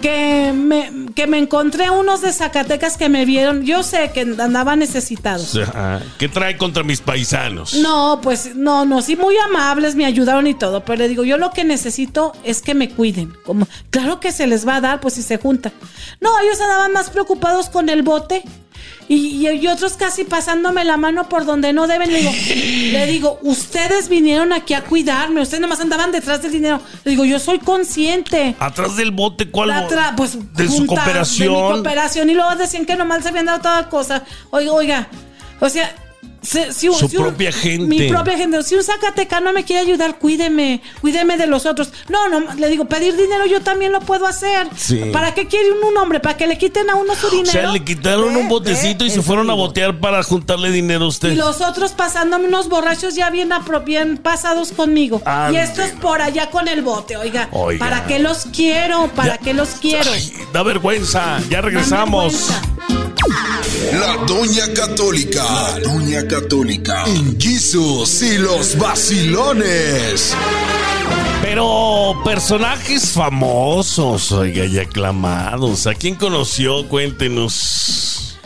[0.02, 3.66] Que me, que me encontré unos de Zacatecas que me vieron.
[3.66, 5.58] Yo sé que andaban necesitados.
[6.18, 7.74] ¿Qué trae contra mis paisanos?
[7.76, 11.38] No, pues no, no, sí muy amables, me ayudaron y todo, pero le digo, yo
[11.38, 13.34] lo que necesito es que me cuiden.
[13.46, 15.74] Como, claro que se les va a dar, pues si se juntan.
[16.22, 18.44] No, ellos andaban más preocupados con el bote.
[19.08, 22.12] Y, y- y otros casi pasándome la mano por donde no deben.
[22.12, 22.32] Le digo,
[22.92, 26.82] le digo, ustedes vinieron aquí a cuidarme, ustedes nomás andaban detrás del dinero.
[27.04, 28.56] Le digo, yo soy consciente.
[28.60, 29.70] Atrás del bote, ¿cuál?
[30.18, 31.54] Pues, de su junta- De mi cooperación.
[31.54, 32.30] cooperación.
[32.30, 34.24] Y luego decían que nomás se habían dado toda cosa.
[34.50, 35.08] Oiga, oiga.
[35.60, 35.94] O sea.
[36.46, 37.86] Si, Su si un- propia gente.
[37.88, 38.64] Mi propia gente.
[38.64, 40.82] Si un zacatecano me quiere ayudar, cuídeme.
[41.02, 41.90] Cuídeme de los otros.
[42.10, 44.68] No, no, le digo, pedir dinero yo también lo puedo hacer.
[44.76, 45.02] Sí.
[45.12, 46.20] ¿Para qué quiere un, un hombre?
[46.20, 47.52] ¿Para que le quiten a uno su O dinero?
[47.52, 51.32] sea, le quitaron un botecito y se fueron a botear para juntarle dinero a usted.
[51.32, 53.50] Y los otros pasándome unos borrachos ya bien,
[53.86, 55.22] bien pasados conmigo.
[55.26, 57.50] Ande, y estos por allá con el bote, oiga.
[57.52, 57.80] Oiga.
[57.80, 59.08] ¿Para qué los quiero?
[59.16, 60.12] ¿Para Ya- qué los quiero?
[60.12, 61.40] Ay, da vergüenza.
[61.50, 62.34] Ya regresamos.
[62.34, 62.62] vergüenza.
[63.94, 65.44] La Doña Católica.
[65.44, 66.35] La Doña Católica.
[67.08, 70.36] En Jesus y los vacilones.
[71.42, 75.88] Pero personajes famosos, oiga, y aclamados.
[75.88, 76.88] ¿A quién conoció?
[76.90, 78.38] Cuéntenos.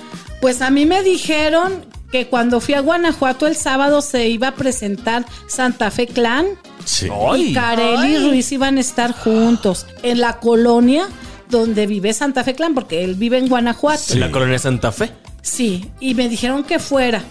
[0.42, 4.56] Pues a mí me dijeron que cuando fui a Guanajuato el sábado se iba a
[4.56, 6.46] presentar Santa Fe Clan
[6.86, 7.08] Sí.
[7.38, 11.08] y Carelli y Ruiz iban a estar juntos en la colonia
[11.50, 14.04] donde vive Santa Fe Clan, porque él vive en Guanajuato.
[14.04, 14.14] Sí.
[14.14, 15.12] En la colonia Santa Fe.
[15.42, 17.24] Sí, y me dijeron que fuera.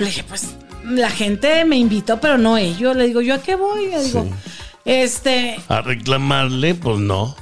[0.00, 0.48] Le dije, pues
[0.84, 2.96] la gente me invitó, pero no ellos.
[2.96, 3.86] Le digo, ¿yo a qué voy?
[3.86, 4.26] Le digo,
[4.84, 7.36] este, A reclamarle, pues no.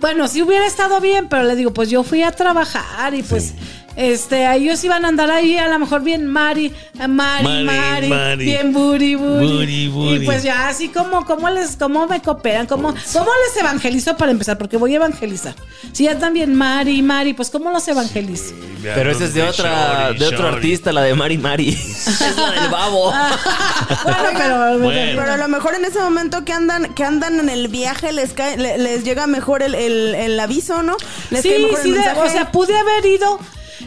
[0.00, 3.54] bueno, sí hubiera estado bien, pero le digo, pues yo fui a trabajar y pues,
[3.98, 6.72] este, ellos iban a andar ahí a lo mejor bien Mari,
[7.08, 8.44] Mari, Mari, Mari, Mari.
[8.44, 9.46] bien Buri, Buri.
[9.46, 10.22] Buri, Buri.
[10.22, 14.30] Y pues ya así como, cómo les, cómo me cooperan, cómo, cómo les evangelizo para
[14.30, 15.54] empezar, porque voy a evangelizar.
[15.92, 18.54] Si ya también Mari, Mari, pues cómo los evangelizo.
[18.82, 21.68] Pero esa es de otra, de otro artista, la de Mari Mari.
[21.70, 23.12] es la del babo.
[24.04, 25.20] bueno, pero, Bueno.
[25.20, 28.32] Pero a lo mejor en ese momento que andan, que andan en el viaje les
[28.32, 30.96] cae, les llega mejor el, el- el aviso, ¿no?
[31.30, 33.38] Les cae Sí, el sí, de- o sea, pude haber ido.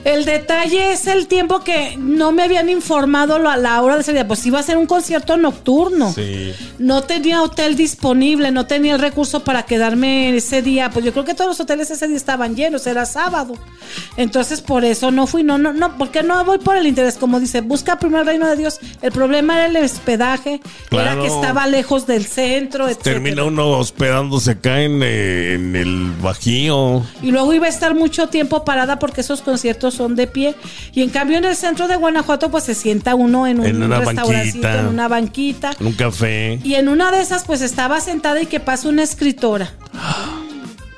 [0.03, 4.13] El detalle es el tiempo que no me habían informado a la hora de ese
[4.13, 4.27] día.
[4.27, 6.11] Pues iba a ser un concierto nocturno.
[6.13, 6.53] Sí.
[6.79, 10.89] No tenía hotel disponible, no tenía el recurso para quedarme ese día.
[10.91, 13.53] Pues yo creo que todos los hoteles ese día estaban llenos, era sábado.
[14.17, 17.17] Entonces por eso no fui, no, no, no, porque no voy por el interés.
[17.17, 18.79] Como dice, busca primero el reino de Dios.
[19.01, 21.21] El problema era el hospedaje, era Claro.
[21.23, 23.01] que estaba lejos del centro, etc.
[23.01, 27.03] Termina uno hospedándose acá en, eh, en el Bajío.
[27.21, 30.53] Y luego iba a estar mucho tiempo parada porque esos conciertos son de pie.
[30.93, 33.81] Y en cambio en el centro de Guanajuato pues se sienta uno en un En
[33.81, 34.79] una banquita.
[34.81, 35.71] en una banquita.
[35.79, 36.59] En un café.
[36.63, 39.71] Y en una de esas pues estaba sentada y que pasa una escritora.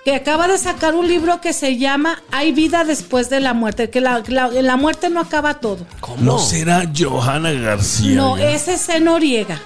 [0.04, 3.90] Que acaba de sacar un libro que se llama Hay vida después de la muerte.
[3.90, 5.86] Que la, la- en la muerte no acaba todo.
[6.20, 8.16] ¿No será Johanna García?
[8.18, 9.00] No, ese es C.
[9.00, 9.62] Noriega.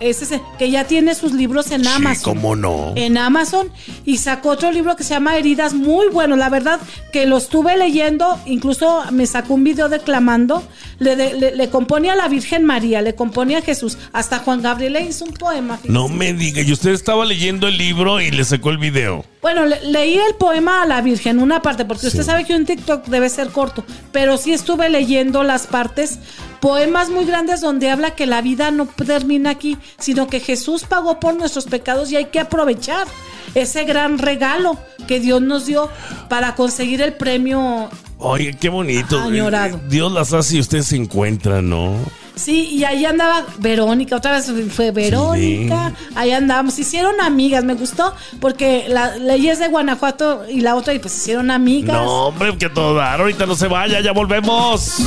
[0.00, 2.34] Ese es, que ya tiene sus libros en Sí, Amazon.
[2.34, 2.92] cómo no.
[2.96, 3.70] en Amazon
[4.04, 6.36] y sacó otro libro que se llama Heridas, muy bueno.
[6.36, 6.78] La verdad
[7.12, 10.62] que lo estuve leyendo, incluso me sacó un video declamando.
[10.98, 13.98] Le, de- le, le compone a la Virgen María, le compone a Jesús.
[14.12, 15.78] Hasta Juan Gabriel le hizo un poema.
[15.84, 19.24] No me diga, y usted estaba leyendo el libro y le sacó el video.
[19.42, 22.64] Bueno, le- leí el poema a la Virgen, una parte, porque usted sabe que un
[22.66, 26.18] TikTok debe ser corto, pero sí estuve leyendo las partes,
[26.66, 31.20] poemas muy grandes donde habla que la vida no termina aquí, sino que Jesús pagó
[31.20, 33.06] por nuestros pecados y hay que aprovechar
[33.54, 34.76] ese gran regalo
[35.06, 35.88] que Dios nos dio
[36.28, 37.88] para conseguir el premio.
[38.18, 39.16] Oye, qué bonito.
[39.20, 39.78] Añorado.
[39.88, 41.94] Dios las hace y usted se encuentra, ¿no?
[42.36, 48.14] Sí, y ahí andaba Verónica, otra vez fue Verónica, ahí andábamos, hicieron amigas, me gustó,
[48.40, 51.96] porque la ley es de Guanajuato y la otra, y pues hicieron amigas.
[51.96, 53.20] No, hombre, que todo dar.
[53.22, 54.98] Ahorita no se vaya, ya volvemos.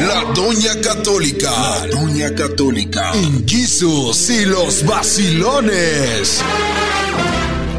[0.00, 1.50] La Doña Católica.
[1.50, 3.12] La Doña Católica.
[3.14, 6.42] En Jesus y los vacilones.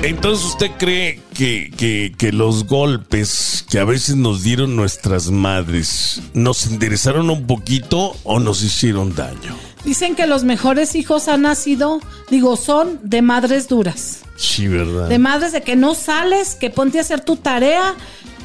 [0.03, 6.21] Entonces, ¿usted cree que, que- que los golpes que a veces nos dieron nuestras madres
[6.33, 9.55] nos enderezaron un poquito o nos hicieron daño?
[9.83, 14.21] Dicen que los mejores hijos han nacido, digo, son de madres duras.
[14.35, 15.09] Sí, ¿verdad?
[15.09, 17.95] De madres de que no sales, que ponte a hacer tu tarea,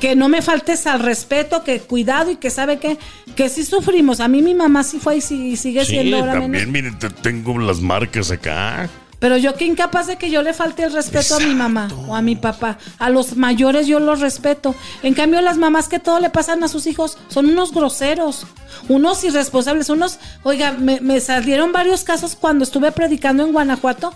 [0.00, 2.96] que no me faltes al respeto, que cuidado y que sabe que,
[3.36, 4.20] que sí sufrimos.
[4.20, 6.98] A mí mi mamá sí fue y sí- sigue Sí, siendo ahora también, menos.
[6.98, 8.88] te- tengo las marcas acá.
[9.22, 12.16] Pero yo qué incapaz de que yo le falte el respeto a mi mamá o
[12.16, 12.78] a mi papá.
[12.98, 14.74] A los mayores yo los respeto.
[15.04, 18.46] En cambio las mamás que todo le pasan a sus hijos son unos groseros,
[18.88, 20.18] unos irresponsables, unos...
[20.42, 24.12] Oiga, me, me salieron varios casos cuando estuve predicando en Guanajuato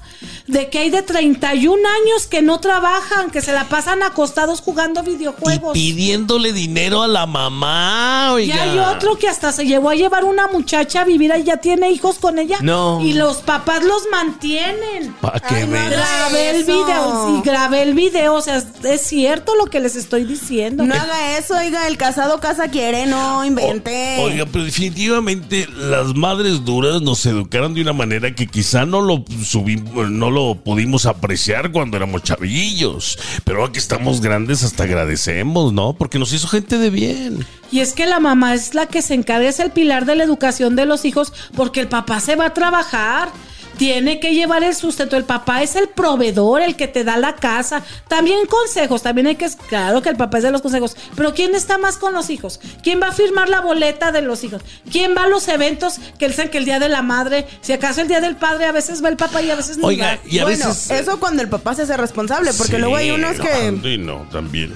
[0.48, 5.04] de que hay de 31 años que no trabajan, que se la pasan acostados jugando
[5.04, 5.72] videojuegos.
[5.72, 10.48] pidiéndole dinero a la mamá, Y hay otro que hasta se llevó a llevar una
[10.48, 12.58] muchacha a vivir y ya tiene hijos con ella.
[12.60, 13.00] No.
[13.00, 14.95] Y los papás los mantienen.
[15.20, 15.90] Para que Ay, no, vean.
[15.90, 20.24] Grabé el video, sí, grabé el video, o sea, es cierto lo que les estoy
[20.24, 20.84] diciendo.
[20.84, 24.16] No haga eso, oiga, el casado casa quiere, no invente.
[24.20, 29.00] O- Oiga, pero definitivamente las madres duras nos educaron de una manera que quizá no
[29.02, 33.18] lo subimos, no lo pudimos apreciar cuando éramos chavillos.
[33.44, 35.92] Pero que estamos grandes hasta agradecemos, ¿no?
[35.94, 37.46] Porque nos hizo gente de bien.
[37.72, 40.24] Y es que la mamá es la que se encarga, es el pilar de la
[40.24, 43.30] educación de los hijos, porque el papá se va a trabajar.
[43.76, 45.16] Tiene que llevar el sustento.
[45.16, 47.82] El papá es el proveedor, el que te da la casa.
[48.08, 49.02] También consejos.
[49.02, 49.48] También hay que.
[49.68, 50.96] Claro que el papá es de los consejos.
[51.14, 52.60] Pero ¿quién está más con los hijos?
[52.82, 54.62] ¿Quién va a firmar la boleta de los hijos?
[54.90, 57.46] ¿Quién va a los eventos que dicen que el día de la madre?
[57.60, 59.86] Si acaso el día del padre, a veces va el papá y a veces no
[59.86, 60.30] Oiga, va.
[60.30, 60.90] y a bueno, veces.
[60.90, 63.98] eso cuando el papá se hace responsable, porque luego hay unos que...
[63.98, 64.74] no, también.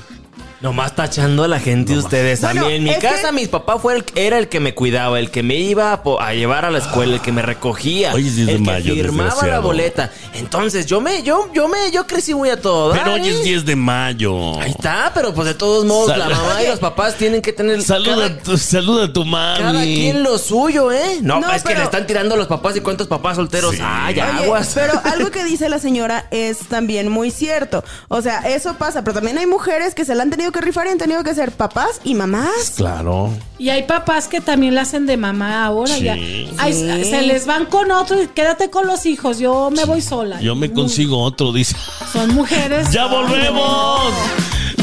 [0.60, 2.42] Nomás tachando a la gente ustedes.
[2.42, 4.74] Bueno, a mí en mi casa que- mi papá fue el, era el que me
[4.74, 8.28] cuidaba, el que me iba a, llevar a la escuela, el que me recogía, Hoy
[8.28, 10.12] es 10 de el que mayo, firmaba la boleta.
[10.34, 12.92] Entonces yo me, yo, yo me, yo crecí muy a todo.
[12.92, 13.42] Pero hoy es ¿eh?
[13.42, 14.60] 10 de mayo.
[14.60, 17.54] Ahí está, pero pues de todos modos Sal- la mamá y los papás tienen que
[17.54, 19.60] tener Saluda, cada, a tu- saluda a tu mami.
[19.62, 21.20] cada quien lo suyo, ¿eh?
[21.22, 23.82] No, No, es que le están tirando a los papás y cuántos papás solteros Sí.
[23.82, 24.72] hay, Oye, aguas.
[24.74, 27.82] pero algo que dice la señora es también muy cierto.
[28.08, 30.86] O sea, eso pasa, pero también hay mujeres que se la han tenido que rifar
[30.86, 32.72] y han tenido que ser papás y mamás.
[32.76, 33.30] Claro.
[33.58, 36.04] Y hay papás que también la hacen de mamá ahora Sí.
[36.04, 36.14] ya.
[36.58, 37.04] Ay, Sí.
[37.10, 40.40] Se les van con otro y quédate con los hijos, yo me voy sola.
[40.40, 41.76] Yo me consigo otro, dice.
[42.12, 42.90] Son mujeres.
[42.92, 44.12] ¡Ya volvemos!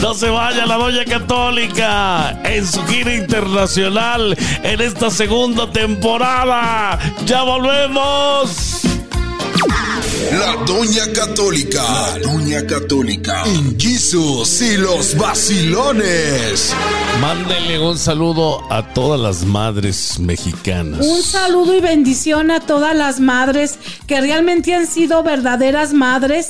[0.01, 6.99] No se vaya la Doña Católica en su gira internacional en esta segunda temporada.
[7.25, 8.81] ¡Ya volvemos!
[9.61, 11.81] La Doña Católica.
[11.81, 13.43] La Doña Católica.
[13.45, 16.73] En Jesus y los vacilones.
[17.21, 21.05] Mándenle un saludo a todas las madres mexicanas.
[21.05, 26.49] Un saludo y bendición a todas las madres que realmente han sido verdaderas madres.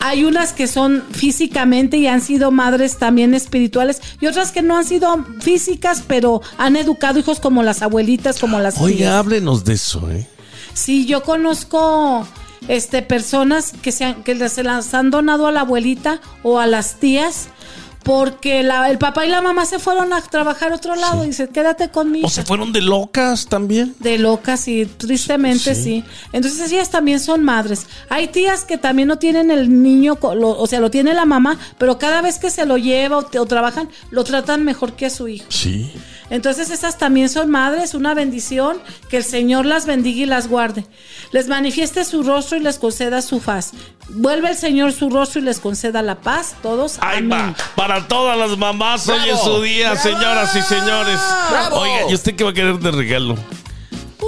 [0.00, 4.76] Hay unas que son físicamente y han sido madres también espirituales y otras que no
[4.76, 9.12] han sido físicas, pero han educado hijos como las abuelitas, como las Oiga, tías.
[9.14, 10.26] háblenos de eso, ¿eh?
[10.76, 12.26] Sí, yo conozco
[12.68, 16.66] este personas que se, han- que se las han donado a la abuelita o a
[16.66, 17.48] las tías
[18.04, 21.28] porque la- el papá y la mamá se fueron a trabajar a otro lado y
[21.28, 22.26] dice, quédate conmigo.
[22.26, 23.96] ¿O se fueron de locas también?
[23.98, 26.04] De locas y tristemente sí.
[26.32, 27.86] Entonces ellas también son madres.
[28.08, 31.58] Hay tías que también no tienen el niño, lo- o sea, lo tiene la mamá,
[31.78, 35.10] pero cada vez que se lo lleva o, o trabajan, lo tratan mejor que a
[35.10, 35.46] su hijo.
[35.48, 35.90] Sí.
[36.30, 40.84] Entonces esas también son madres, una bendición, que el Señor las bendiga y las guarde.
[41.32, 43.72] Les manifieste su rostro y les conceda su faz.
[44.08, 46.56] Vuelve el Señor su rostro y les conceda la paz.
[46.62, 46.98] Todos.
[47.00, 47.30] Ahí amén.
[47.30, 51.20] va, para todas las mamás hoy en su día, señoras y señores.
[51.50, 51.76] ¡Bravo!
[51.76, 53.36] Oiga, ¿y usted qué va a querer de regalo?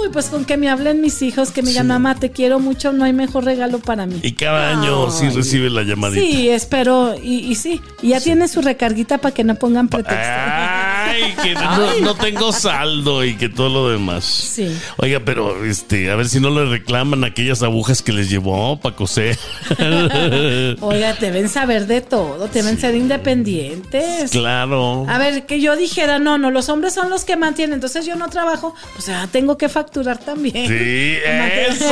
[0.01, 2.93] Uy, pues con que me hablen mis hijos, que me digan, mamá, te quiero mucho,
[2.93, 4.19] no hay mejor regalo para mí.
[4.23, 6.21] Y cada año sí recibe la llamadita.
[6.21, 10.19] Sí, espero, y, y sí, y ya tiene su recarguita para que no pongan pretexto.
[10.21, 14.23] Ay, que no, no tengo saldo y que todo lo demás.
[14.25, 14.73] Sí.
[14.97, 18.95] Oiga, pero este, a ver si no le reclaman aquellas agujas que les llevó para
[18.95, 19.37] coser.
[20.81, 24.31] Oiga, deben saber de todo, deben ser independientes.
[24.31, 25.05] claro.
[25.09, 28.15] A ver, que yo dijera, no, no, los hombres son los que mantienen, entonces yo
[28.15, 30.67] no trabajo, pues ya tengo que facturar también.
[30.67, 31.89] Sí, eso.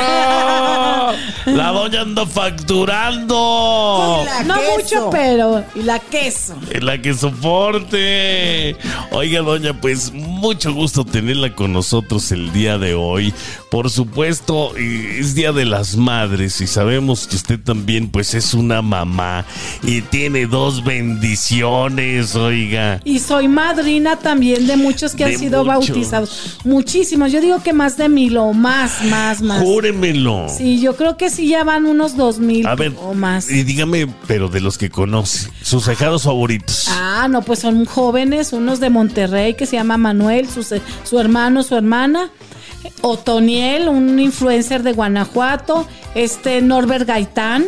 [1.46, 4.24] La doña anda facturando.
[4.26, 4.72] La No queso.
[4.78, 6.56] mucho, pero, y la queso.
[6.72, 8.76] Es la que soporte.
[9.12, 13.34] Oiga, doña, pues mucho gusto tenerla con nosotros el día de hoy.
[13.70, 18.82] Por supuesto, es Día de las Madres y sabemos que usted también pues es una
[18.82, 19.46] mamá
[19.84, 23.02] y tiene dos bendiciones, oiga.
[23.04, 26.58] Y soy madrina también de muchos que han sido bautizados.
[26.64, 29.62] Muchísimos, yo digo que más de mil o más, más, más.
[29.62, 30.48] Júremelo.
[30.48, 32.66] Sí, yo creo que sí ya van unos dos mil
[33.02, 33.52] o más.
[33.52, 36.86] Y dígame, pero de los que conoce, sus ahijados favoritos.
[36.90, 41.64] Ah, no, pues son jóvenes, unos de Monterrey que se llama Manuel, su, su hermano,
[41.64, 42.32] su hermana.
[43.02, 47.66] Otoniel, un influencer de Guanajuato, este Norbert Gaitán,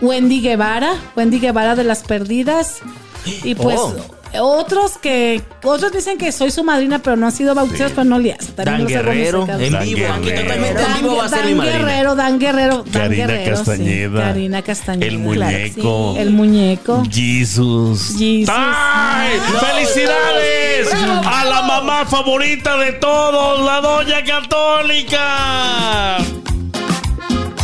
[0.00, 2.80] Wendy Guevara, Wendy Guevara de las Perdidas.
[3.24, 3.94] Y pues oh.
[4.40, 8.18] Otros que otros dicen que soy su madrina, pero no han sido bautizados, pero no
[8.18, 8.52] le hace.
[8.56, 11.78] Dan Guerrero, en vivo, totalmente en vivo va a ser mi madrina.
[11.78, 14.20] Guerrero, Dan Guerrero, Dan Karina Guerrero, Castañeda.
[14.20, 15.06] Karina Castañeda.
[15.06, 16.14] El muñeco.
[16.18, 17.02] el muñeco.
[17.10, 18.16] Jesus.
[18.16, 18.54] Jesus.
[18.56, 19.38] ¡Ay!
[19.60, 20.92] ¡Felicidades!
[21.24, 26.18] A la mamá favorita de todos, la Doña Católica.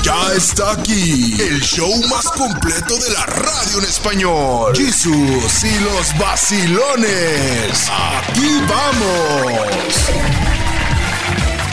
[0.08, 4.74] Ya está aquí el show más completo de la radio en español.
[4.74, 7.90] Jesús y los vacilones.
[7.90, 9.60] Aquí vamos.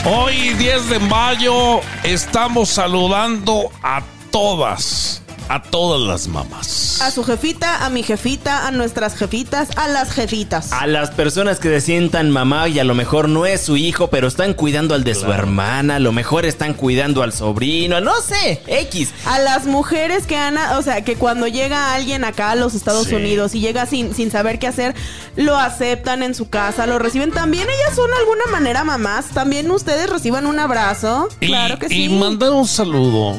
[0.04, 7.00] Hoy 10 de mayo estamos saludando a todas a todas las mamás.
[7.02, 10.72] A su jefita, a mi jefita, a nuestras jefitas, a las jefitas.
[10.72, 14.08] A las personas que se sientan mamá y a lo mejor no es su hijo,
[14.08, 18.20] pero están cuidando al de su hermana, a lo mejor están cuidando al sobrino, no
[18.20, 19.12] sé, X.
[19.26, 23.12] A las mujeres que han, o sea, que cuando llega alguien acá a los Estados
[23.12, 24.94] Unidos y llega sin, sin saber qué hacer,
[25.36, 27.30] lo aceptan en su casa, lo reciben.
[27.30, 29.26] También ellas son de alguna manera mamás.
[29.26, 31.28] También ustedes reciban un abrazo.
[31.40, 32.04] claro que sí.
[32.04, 33.36] Y mandar un saludo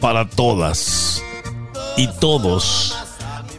[0.00, 1.22] para todas
[1.96, 2.94] y todos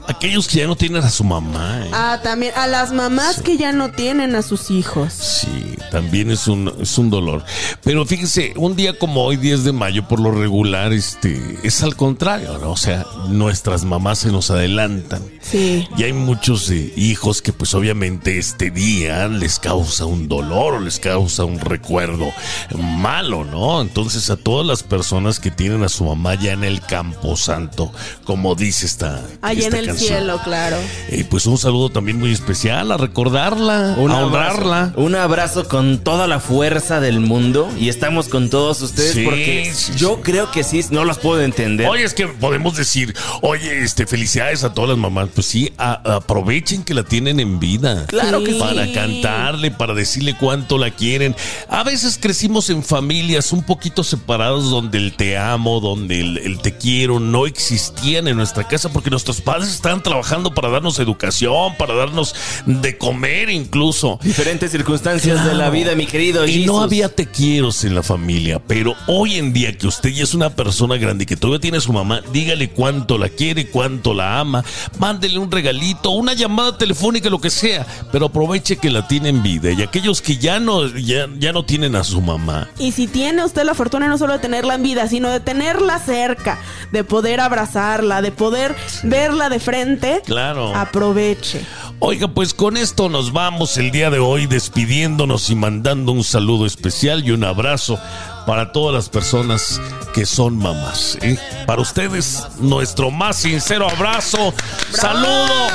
[0.07, 1.81] aquellos que ya no tienen a su mamá.
[1.83, 1.89] ¿eh?
[1.93, 5.13] Ah, también a las mamás que ya no tienen a sus hijos.
[5.13, 7.43] Sí, también es un, es un dolor.
[7.83, 11.95] Pero fíjense, un día como hoy, 10 de mayo, por lo regular, este, es al
[11.95, 12.71] contrario, ¿no?
[12.71, 15.21] O sea, nuestras mamás se nos adelantan.
[15.49, 15.87] Sí.
[15.97, 20.79] Y hay muchos eh, hijos que pues obviamente este día les causa un dolor o
[20.79, 22.31] les causa un recuerdo
[22.77, 23.81] malo, ¿no?
[23.81, 27.91] Entonces a todas las personas que tienen a su mamá ya en el campo santo,
[28.25, 30.77] como dice esta, Allá en el cielo, claro.
[31.11, 34.93] Y pues un saludo también muy especial a recordarla, a honrarla.
[34.95, 40.21] Un abrazo con toda la fuerza del mundo y estamos con todos ustedes porque yo
[40.21, 41.87] creo que sí, no las puedo entender.
[41.87, 46.83] Oye, es que podemos decir, oye, este, felicidades a todas las mamás pues sí, aprovechen
[46.83, 48.07] que la tienen en vida.
[48.07, 51.35] Claro que Para cantarle, para decirle cuánto la quieren.
[51.69, 56.75] A veces crecimos en familias un poquito separadas donde el te amo, donde el, te
[56.75, 61.93] quiero no existían en nuestra casa porque nuestros padres estaban trabajando para darnos educación, para
[61.93, 62.33] darnos
[62.65, 64.19] de comer incluso.
[64.23, 66.47] Diferentes circunstancias de la vida, mi querido.
[66.47, 70.23] Y no había te quiero en la familia, pero hoy en día que usted ya
[70.23, 73.67] es una persona grande y que todavía tiene a su mamá, dígale cuánto la quiere,
[73.67, 74.65] cuánto la ama,
[74.97, 79.43] mande un regalito, una llamada telefónica, lo que sea, pero aproveche que la tiene en
[79.43, 82.69] vida y aquellos que ya no, ya, ya no tienen a su mamá.
[82.79, 85.99] Y si tiene usted la fortuna no solo de tenerla en vida, sino de tenerla
[85.99, 86.59] cerca,
[86.91, 90.75] de poder abrazarla, de poder verla de frente, claro.
[90.75, 91.61] aproveche.
[91.99, 96.65] Oiga, pues con esto nos vamos el día de hoy despidiéndonos y mandando un saludo
[96.65, 97.99] especial y un abrazo
[98.47, 99.81] para todas las personas
[100.13, 101.17] que son mamás.
[101.21, 101.37] ¿eh?
[101.65, 104.53] Para ustedes, nuestro más sincero abrazo,
[104.89, 105.67] saludo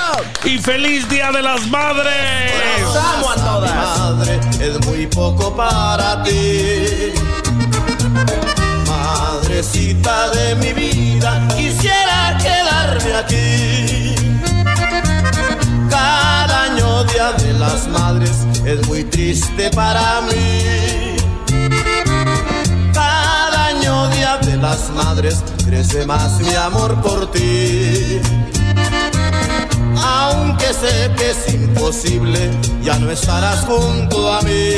[0.42, 2.52] y feliz Día de las Madres.
[2.96, 3.74] amo a todas.
[3.74, 7.12] Madre es muy poco para ti.
[8.88, 14.14] Madrecita de mi vida, quisiera quedarme aquí.
[15.90, 21.01] Cada año Día de las Madres es muy triste para mí
[24.62, 28.20] las madres crece más mi amor por ti.
[30.00, 32.48] Aunque sé que es imposible,
[32.80, 34.70] ya no estarás junto a mí.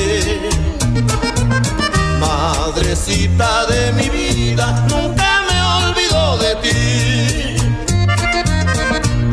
[2.19, 7.57] Madrecita de mi vida, nunca me olvido de ti.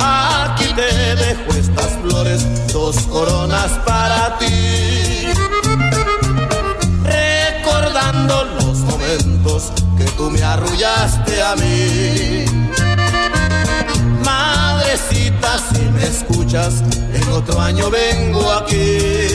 [0.02, 5.21] Aquí te dejo estas flores, dos coronas para ti.
[10.02, 12.46] Momentos tú me arrullaste a mí.
[14.24, 16.84] Madrecita, si me escuchas,
[17.14, 19.28] en otro año vengo aquí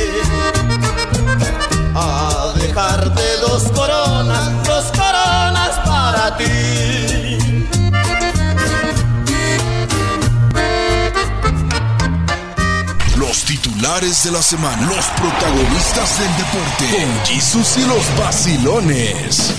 [1.94, 7.38] a dejarte dos coronas, dos coronas para ti.
[13.16, 19.55] Los titulares titulares de la semana, los protagonistas del deporte, con Jesus y los vacilones.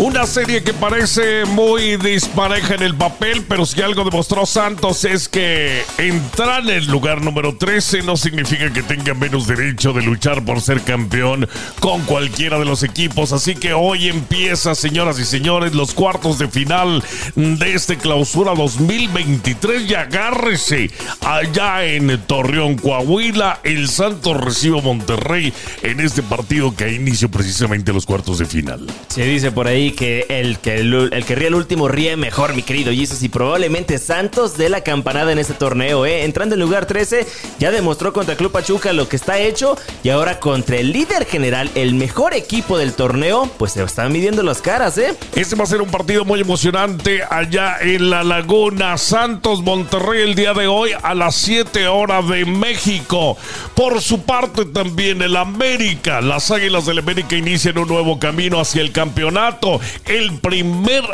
[0.00, 5.28] Una serie que parece muy dispareja en el papel, pero si algo demostró Santos es
[5.28, 10.42] que entrar en el lugar número 13 no significa que tenga menos derecho de luchar
[10.42, 11.46] por ser campeón
[11.80, 13.34] con cualquiera de los equipos.
[13.34, 19.82] Así que hoy empieza, señoras y señores, los cuartos de final de este clausura 2023
[19.82, 20.90] y agárrese
[21.20, 23.60] allá en Torreón, Coahuila.
[23.64, 28.86] El Santos recibe Monterrey en este partido que inició precisamente los cuartos de final.
[29.08, 32.62] Se dice por ahí que el que, el, que ríe el último ríe mejor, mi
[32.62, 33.22] querido Jesus.
[33.22, 36.24] Y probablemente Santos de la campanada en este torneo, ¿eh?
[36.24, 37.26] Entrando en lugar 13,
[37.58, 39.76] ya demostró contra Club Pachuca lo que está hecho.
[40.02, 44.42] Y ahora contra el líder general, el mejor equipo del torneo, pues se están midiendo
[44.42, 45.14] las caras, ¿eh?
[45.34, 48.98] Este va a ser un partido muy emocionante allá en la Laguna.
[48.98, 53.36] Santos Monterrey el día de hoy a las 7 horas de México.
[53.74, 56.20] Por su parte también el América.
[56.20, 59.79] Las Águilas del América inician un nuevo camino hacia el campeonato.
[60.06, 61.04] El primer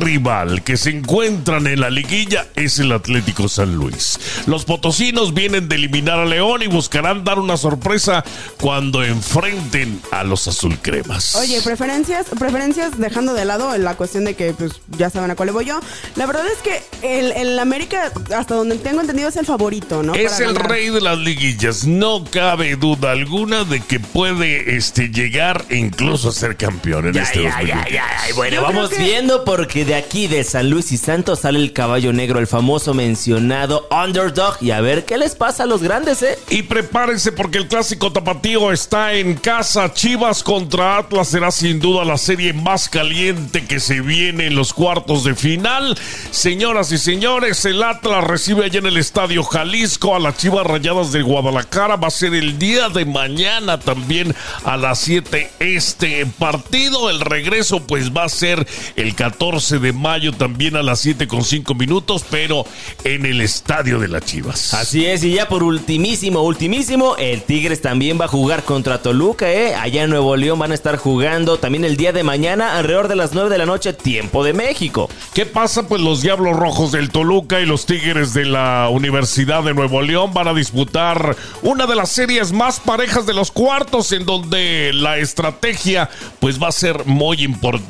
[0.00, 4.18] rival que se encuentran en la liguilla es el Atlético San Luis.
[4.46, 8.24] Los potosinos vienen de eliminar a León y buscarán dar una sorpresa
[8.60, 11.34] cuando enfrenten a los azulcremas.
[11.36, 15.46] Oye, preferencias, preferencias dejando de lado la cuestión de que pues ya saben a cuál
[15.46, 15.80] le voy yo.
[16.16, 16.82] La verdad es que
[17.18, 20.14] el, el América, hasta donde tengo entendido, es el favorito, ¿no?
[20.14, 20.70] Es Para el ganar.
[20.70, 21.84] rey de las liguillas.
[21.86, 27.14] No cabe duda alguna de que puede este, llegar e incluso a ser campeón en
[27.14, 27.90] Ya, este ya, 2020.
[27.90, 30.96] ya, ya, ay, Bueno, Yo vamos que- viendo porque de aquí de San Luis y
[30.96, 34.56] Santos sale el caballo negro, el famoso mencionado underdog.
[34.60, 36.38] Y a ver qué les pasa a los grandes, ¿eh?
[36.50, 39.92] Y prepárense porque el clásico tapatío está en casa.
[39.92, 44.72] Chivas contra Atlas será sin duda la serie más caliente que se viene en los
[44.72, 45.96] cuartos de final.
[46.30, 51.12] Señoras y señores, el Atlas recibe allá en el Estadio Jalisco a las Chivas Rayadas
[51.12, 51.96] de Guadalajara.
[51.96, 54.34] Va a ser el día de mañana también
[54.64, 57.10] a las 7 este partido.
[57.10, 58.66] El regreso pues va a ser
[58.96, 62.64] el 14 de mayo también a las 7 con 5 minutos, pero
[63.04, 64.72] en el Estadio de las Chivas.
[64.72, 69.52] Así es, y ya por ultimísimo, ultimísimo, el Tigres también va a jugar contra Toluca,
[69.52, 69.74] ¿eh?
[69.74, 73.16] Allá en Nuevo León van a estar jugando también el día de mañana, alrededor de
[73.16, 75.10] las 9 de la noche, tiempo de México.
[75.34, 75.86] ¿Qué pasa?
[75.86, 80.32] Pues los Diablos Rojos del Toluca y los Tigres de la Universidad de Nuevo León
[80.32, 85.18] van a disputar una de las series más parejas de los cuartos en donde la
[85.18, 86.08] estrategia
[86.40, 87.81] pues va a ser muy importante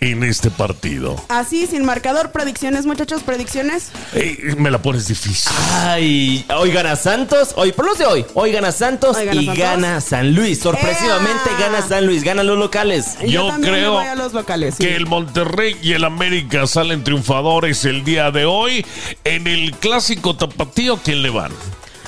[0.00, 1.16] en este partido.
[1.28, 3.90] Así, sin marcador, predicciones, muchachos, predicciones.
[4.56, 5.52] Me la pones difícil.
[5.72, 9.46] Ay, hoy gana Santos, hoy, por los de hoy, hoy gana Santos Hoy gana y
[9.46, 9.62] Santos.
[9.64, 10.60] gana San Luis.
[10.60, 11.68] Sorpresivamente ¡Ea!
[11.68, 13.16] gana San Luis, ganan los locales.
[13.26, 14.76] Yo creo a los locales.
[14.76, 14.84] sí.
[14.84, 18.84] que el Monterrey y el América salen triunfadores el día de hoy.
[19.24, 21.52] En el clásico tapatío, ¿quién le van?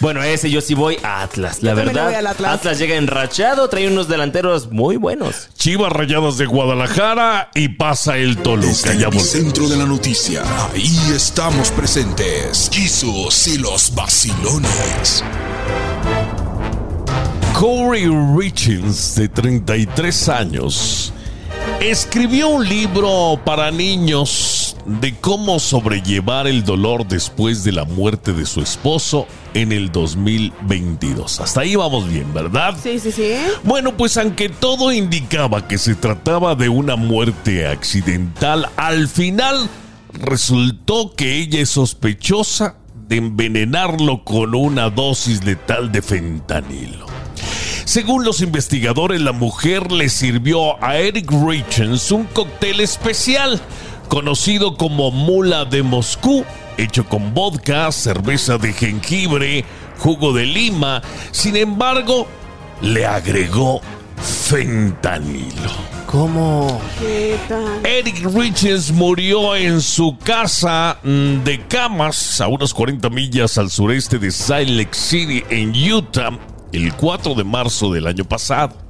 [0.01, 2.05] Bueno, ese yo sí voy a Atlas, la Yo verdad.
[2.05, 2.78] voy al Atlas.
[2.78, 5.49] llega enrachado, trae unos delanteros muy buenos.
[5.57, 8.92] Chivas Rayadas de Guadalajara y pasa el Toluca.
[8.92, 9.34] el Ya volvemos.
[9.34, 10.42] epicentro de la noticia,
[10.74, 12.68] ahí estamos presentes.
[12.72, 15.24] Jesus y los vacilones.
[17.59, 21.12] Corey Richins, de 33 años,
[21.80, 28.47] escribió un libro para niños de cómo sobrellevar el dolor después de la muerte de
[28.47, 31.41] su esposo en el 2022.
[31.41, 32.76] Hasta ahí vamos bien, ¿verdad?
[32.82, 33.34] Sí, sí, sí.
[33.64, 39.68] Bueno, pues aunque todo indicaba que se trataba de una muerte accidental, al final
[40.12, 42.76] resultó que ella es sospechosa
[43.09, 47.07] de envenenarlo con una dosis letal de fentanilo.
[47.84, 53.61] Según los investigadores, la mujer le sirvió a Eric Richens un cóctel especial,
[54.07, 56.45] conocido como Mula de Moscú,
[56.77, 59.65] hecho con vodka, cerveza de jengibre,
[59.99, 61.03] jugo de lima.
[61.31, 62.27] Sin embargo,
[62.83, 63.81] le agregó
[64.17, 65.97] fentanilo.
[66.07, 66.81] ¿Cómo?
[67.01, 67.85] ¿Qué tal?
[67.85, 74.19] Eric Richens murió en su casa mm, de camas a unas 40 millas al sureste
[74.19, 76.39] de Salt Lake City, en Utah,
[76.73, 78.86] el 4 de marzo del año pasado.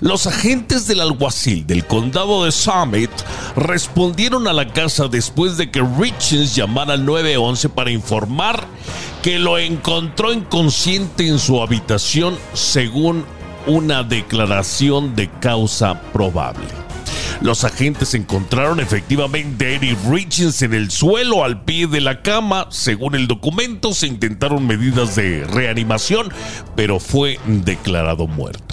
[0.00, 3.10] Los agentes del alguacil del condado de Summit
[3.56, 8.66] respondieron a la casa después de que Richens llamara al 911 para informar
[9.22, 13.24] que lo encontró inconsciente en su habitación según
[13.66, 16.66] una declaración de causa probable.
[17.40, 19.98] Los agentes encontraron efectivamente a Eric
[20.60, 22.66] en el suelo al pie de la cama.
[22.70, 26.32] Según el documento, se intentaron medidas de reanimación,
[26.74, 28.67] pero fue declarado muerto.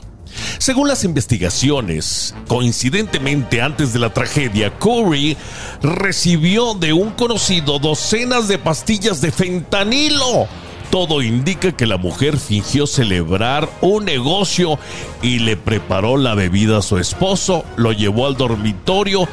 [0.57, 5.37] Según las investigaciones, coincidentemente antes de la tragedia, Corey
[5.81, 10.47] recibió de un conocido docenas de pastillas de fentanilo.
[10.89, 14.79] Todo indica que la mujer fingió celebrar un negocio
[15.21, 19.27] y le preparó la bebida a su esposo, lo llevó al dormitorio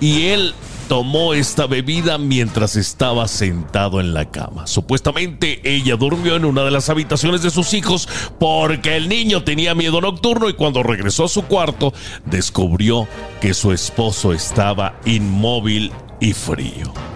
[0.00, 0.54] y él
[0.88, 4.66] tomó esta bebida mientras estaba sentado en la cama.
[4.66, 8.08] Supuestamente ella durmió en una de las habitaciones de sus hijos
[8.38, 11.92] porque el niño tenía miedo nocturno y cuando regresó a su cuarto
[12.24, 13.08] descubrió
[13.40, 17.13] que su esposo estaba inmóvil y frío.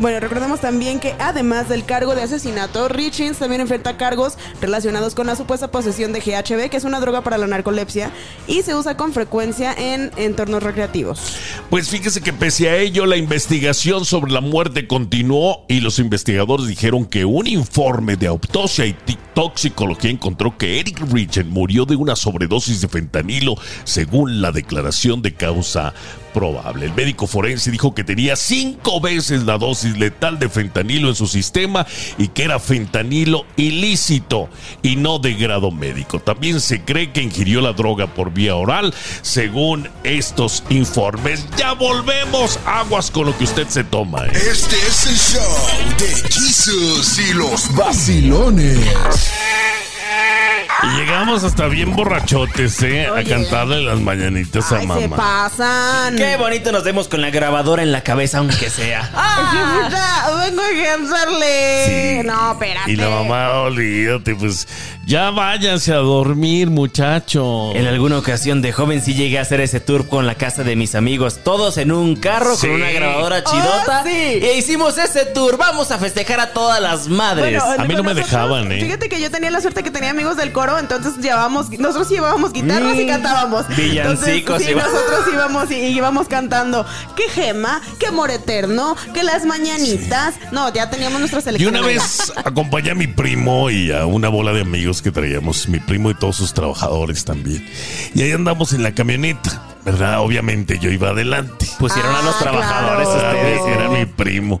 [0.00, 5.26] Bueno, recordemos también que además del cargo de asesinato, Richins también enfrenta cargos relacionados con
[5.26, 8.10] la supuesta posesión de GHB, que es una droga para la narcolepsia
[8.46, 11.36] y se usa con frecuencia en entornos recreativos.
[11.68, 16.66] Pues fíjese que pese a ello, la investigación sobre la muerte continuó y los investigadores
[16.66, 18.96] dijeron que un informe de autopsia y
[19.34, 25.34] toxicología encontró que Eric Richen murió de una sobredosis de fentanilo según la declaración de
[25.34, 25.94] causa
[26.32, 26.86] probable.
[26.86, 31.26] El médico forense dijo que tenía cinco veces la dosis letal de fentanilo en su
[31.26, 31.86] sistema
[32.18, 34.48] y que era fentanilo ilícito
[34.82, 36.20] y no de grado médico.
[36.20, 41.46] También se cree que ingirió la droga por vía oral, según estos informes.
[41.56, 44.26] Ya volvemos, aguas con lo que usted se toma.
[44.26, 44.32] ¿eh?
[44.34, 48.78] Este es el show de Jesus y los vacilones.
[50.82, 53.06] Y llegamos hasta bien borrachotes, ¿eh?
[53.06, 55.16] A cantarle las mañanitas a Ay, se mamá.
[55.16, 56.16] pasan.
[56.16, 59.10] Qué bonito nos vemos con la grabadora en la cabeza, aunque sea.
[60.22, 62.20] Ah, vengo a cansarle.
[62.20, 62.26] Sí.
[62.26, 62.90] No, espérate.
[62.92, 64.66] Y la mamá, olvídate, pues
[65.06, 67.74] ya váyanse a dormir, muchacho.
[67.74, 70.76] En alguna ocasión de joven sí llegué a hacer ese tour con la casa de
[70.76, 72.66] mis amigos, todos en un carro Sí.
[72.66, 74.02] con una grabadora chidota.
[74.04, 74.10] Oh, sí.
[74.42, 75.56] E hicimos ese tour.
[75.58, 77.62] Vamos a festejar a todas las madres.
[77.62, 78.80] A mí no me dejaban, ¿eh?
[78.80, 82.52] Fíjate que yo tenía la suerte que tenía amigos del coro, entonces llevábamos, nosotros llevábamos
[82.52, 83.68] guitarras y Mm, cantábamos.
[83.68, 86.86] villancicos Entonces, sí, iba- nosotros íbamos y, y íbamos cantando.
[87.16, 90.34] Que gema, que amor eterno, que las mañanitas.
[90.52, 91.76] No, ya teníamos nuestra Y selección.
[91.76, 95.80] una vez acompañé a mi primo y a una bola de amigos que traíamos, mi
[95.80, 97.68] primo y todos sus trabajadores también.
[98.14, 100.20] Y ahí andamos en la camioneta, ¿verdad?
[100.20, 101.66] Obviamente yo iba adelante.
[101.78, 103.38] Pusieron a los Ah, trabajadores claro.
[103.38, 103.60] ustedes.
[103.76, 104.60] Era mi primo.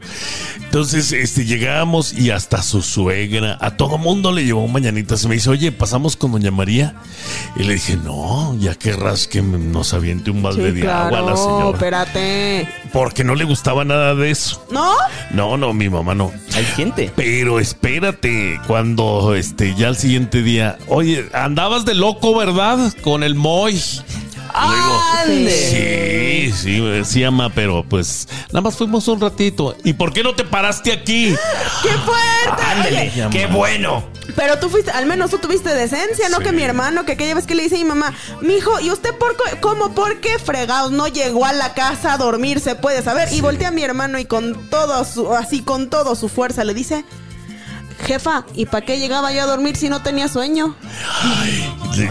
[0.64, 5.26] Entonces, este, llegamos y hasta su suegra, a todo mundo le llevó mañanitas.
[5.26, 6.94] Me dice, oye, ¿pasamos con doña María?
[7.56, 11.18] Y le dije, no, ya querrás que nos aviente un balde Sí, de claro, agua
[11.18, 11.70] a la señora.
[11.76, 12.68] espérate.
[12.92, 14.64] Porque no le gustaba nada de eso.
[14.70, 14.92] ¿No?
[15.32, 16.30] No, no, mi mamá no.
[16.54, 17.10] Hay gente.
[17.16, 22.92] Pero espérate, cuando este ya el siguiente día, oye, andabas de loco, ¿verdad?
[23.02, 23.80] Con el Moy.
[24.54, 26.52] ¡Ande!
[26.52, 29.76] Sí, sí, sí, ama, pero pues nada más fuimos un ratito.
[29.84, 31.34] ¿Y por qué no te paraste aquí?
[31.82, 33.28] ¡Qué fuerte!
[33.30, 34.04] ¡Qué bueno!
[34.36, 36.38] Pero tú fuiste, al menos tú tuviste decencia, ¿no?
[36.38, 36.44] Sí.
[36.44, 39.14] Que mi hermano, que aquella vez que le dice a mi mamá, mijo, ¿y usted
[39.14, 42.60] por qué, cómo, por qué fregados no llegó a la casa a dormir?
[42.60, 43.32] Se puede saber.
[43.32, 46.74] Y voltea a mi hermano y con todo su, así con todo su fuerza le
[46.74, 47.04] dice,
[48.00, 50.74] jefa, ¿y para qué llegaba yo a dormir si no tenía sueño?
[51.96, 52.10] Le-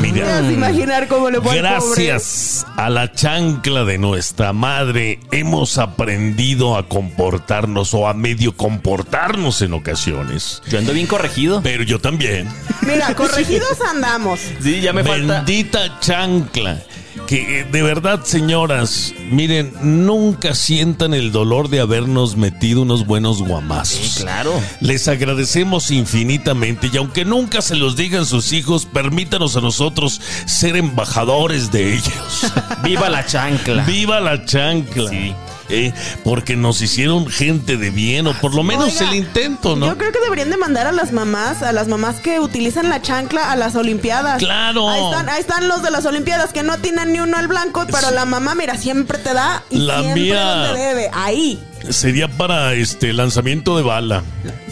[0.00, 2.04] Mira, Puedes imaginar cómo le fue al pobre.
[2.06, 9.62] gracias a la chancla de nuestra madre hemos aprendido a comportarnos o a medio comportarnos
[9.62, 10.62] en ocasiones.
[10.68, 11.60] Yo ando bien corregido.
[11.62, 12.48] Pero yo también.
[12.82, 14.40] Mira, corregidos andamos.
[14.62, 15.42] Sí, ya me falta.
[15.42, 16.82] Bendita chancla.
[17.26, 23.42] Que eh, de verdad, señoras, miren, nunca sientan el dolor de habernos metido unos buenos
[23.42, 23.98] guamazos.
[23.98, 24.52] Sí, claro.
[24.80, 30.76] Les agradecemos infinitamente y aunque nunca se los digan sus hijos, permítanos a nosotros ser
[30.76, 32.52] embajadores de ellos.
[32.84, 33.84] ¡Viva la chancla!
[33.84, 35.10] ¡Viva la chancla!
[35.10, 35.34] Sí.
[35.68, 35.92] Eh,
[36.22, 39.86] porque nos hicieron gente de bien, o por lo menos Oiga, el intento, ¿no?
[39.86, 43.02] Yo creo que deberían de mandar a las mamás, a las mamás que utilizan la
[43.02, 44.38] chancla a las olimpiadas.
[44.38, 44.88] Claro.
[44.88, 47.84] Ahí están, ahí están los de las olimpiadas que no atinan ni uno al blanco,
[47.86, 48.14] pero Sí.
[48.14, 51.10] la mamá, mira, siempre te da y La siempre mía- donde debe.
[51.12, 51.62] Ahí.
[51.90, 54.22] Sería para este lanzamiento de bala.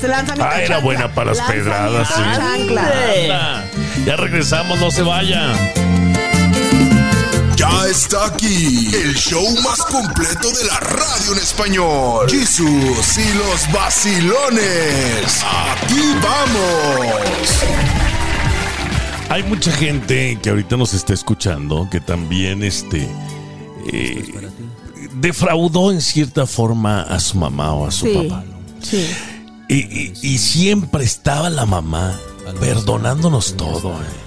[0.01, 0.79] Se lanza mi Ah, era chancla.
[0.79, 2.23] buena para las Lanzamiento pedradas, sí.
[2.23, 3.65] Anda,
[4.07, 5.53] Ya regresamos, no se vaya.
[7.57, 12.29] Ya está aquí el show más completo de la radio en español.
[12.31, 15.43] Jesús y los vacilones.
[15.45, 17.49] Aquí vamos.
[19.31, 23.09] Hay mucha gente que ahorita nos está escuchando que también este
[23.93, 24.33] eh,
[25.15, 28.15] defraudó en cierta forma a su mamá o a su Sí.
[28.15, 28.45] papá.
[28.47, 28.55] ¿no?
[28.83, 29.07] Sí.
[29.69, 32.19] Y, y- y siempre estaba la mamá
[32.61, 33.93] perdonándonos todo.
[33.93, 34.24] ¿eh?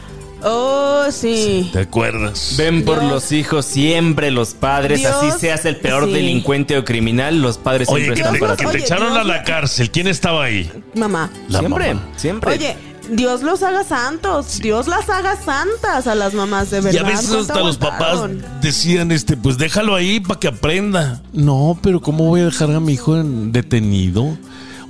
[0.49, 1.69] Oh, sí.
[1.73, 2.55] ¿Te acuerdas?
[2.57, 3.11] Ven por Dios.
[3.11, 6.13] los hijos siempre los padres, Dios, así seas el peor sí.
[6.13, 8.71] delincuente o criminal, los padres Oye, siempre que están te, para que ti.
[8.71, 9.19] te Oye, echaron Dios.
[9.19, 9.91] a la cárcel.
[9.91, 10.71] ¿Quién estaba ahí?
[10.95, 11.29] Mamá.
[11.49, 12.07] La siempre, mamá.
[12.15, 12.53] siempre.
[12.53, 12.75] Oye,
[13.09, 14.59] Dios los haga santos.
[14.59, 17.05] Dios las haga santas a las mamás, de Y verdad.
[17.05, 18.19] a veces ¿Cuánto hasta los papás
[18.61, 21.21] decían, este, pues déjalo ahí para que aprenda.
[21.33, 24.37] No, pero ¿cómo voy a dejar a mi hijo en- detenido?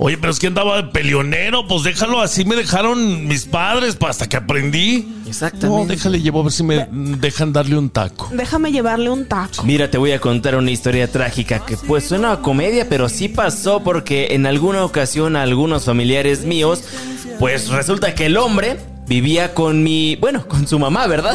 [0.00, 4.10] Oye, pero es que andaba de peleonero, pues déjalo así me dejaron mis padres pa-
[4.10, 5.08] hasta que aprendí.
[5.28, 5.94] No, Exactamente.
[5.94, 8.28] déjale, llevo a ver si me dejan darle un taco.
[8.32, 9.62] Déjame llevarle un taco.
[9.64, 13.28] Mira, te voy a contar una historia trágica que pues suena a comedia, pero sí
[13.28, 16.82] pasó porque en alguna ocasión a algunos familiares míos,
[17.38, 21.34] pues resulta que el hombre vivía con mi, bueno, con su mamá, ¿verdad?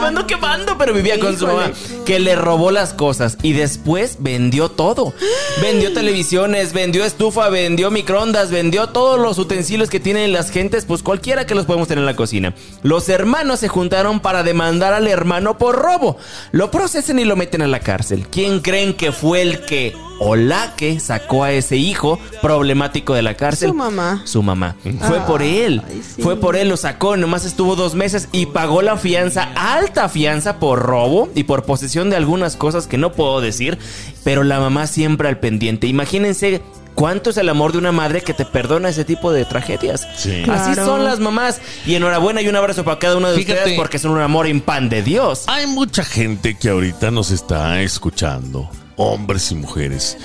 [0.00, 1.70] Me ando quemando, pero vivía con su mamá,
[2.04, 5.12] que le robó las cosas y después vendió todo.
[5.60, 11.02] Vendió televisiones, vendió estufa, vendió microondas, vendió todos los utensilios que tienen las gentes, pues
[11.02, 12.54] cualquiera que los podemos tener en la cocina.
[12.82, 16.16] Los hermanos se juntaron para demandar al hermano por robo.
[16.50, 18.26] Lo procesan y lo meten a la cárcel.
[18.30, 19.94] ¿Quién creen que fue el que
[20.24, 23.70] o la que sacó a ese hijo problemático de la cárcel?
[23.70, 24.22] Su mamá.
[24.24, 24.76] Su mamá.
[25.00, 25.82] Fue por él.
[26.20, 30.58] Fue por él, lo sacó, nomás estuvo dos meses y pagó la fianza, alta fianza
[30.60, 33.76] por robo y por posesión de algunas cosas que no puedo decir,
[34.22, 35.88] pero la mamá siempre al pendiente.
[35.88, 36.62] Imagínense
[36.94, 40.06] cuánto es el amor de una madre que te perdona ese tipo de tragedias.
[40.16, 40.44] Sí.
[40.48, 41.60] Así son las mamás.
[41.86, 43.58] Y enhorabuena y un abrazo para cada uno de Fíjate.
[43.58, 45.44] ustedes porque son un amor en pan de Dios.
[45.48, 50.16] Hay mucha gente que ahorita nos está escuchando, hombres y mujeres.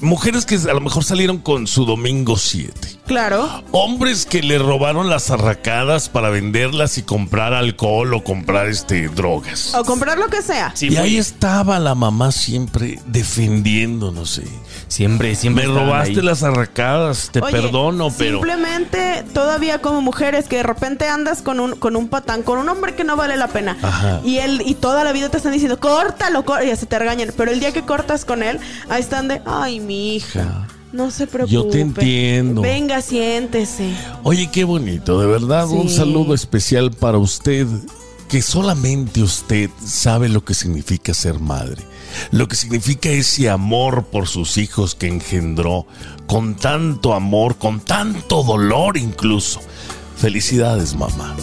[0.00, 2.93] Mujeres que a lo mejor salieron con su domingo 7.
[3.06, 3.62] Claro.
[3.70, 9.74] Hombres que le robaron las arracadas para venderlas y comprar alcohol o comprar este drogas.
[9.74, 10.72] O comprar lo que sea.
[10.74, 14.38] Sí, y ahí estaba la mamá siempre defendiéndonos.
[14.38, 14.48] ¿eh?
[14.88, 15.66] siempre, siempre.
[15.66, 16.26] Me robaste ahí.
[16.26, 21.60] las arracadas, te Oye, perdono, pero Simplemente todavía como mujeres que de repente andas con
[21.60, 23.76] un, con un patán, con un hombre que no vale la pena.
[23.82, 24.20] Ajá.
[24.24, 27.30] Y él, y toda la vida te están diciendo, córtalo, córtalo", y se te regañan.
[27.36, 30.68] Pero el día que cortas con él, ahí están de, ay, mi hija.
[30.94, 31.52] No se preocupe.
[31.52, 32.62] Yo te entiendo.
[32.62, 33.90] Venga, siéntese.
[34.22, 37.66] Oye, qué bonito, de verdad, un saludo especial para usted,
[38.28, 41.82] que solamente usted sabe lo que significa ser madre,
[42.30, 45.84] lo que significa ese amor por sus hijos que engendró,
[46.28, 49.60] con tanto amor, con tanto dolor incluso.
[50.16, 51.34] Felicidades, mamá.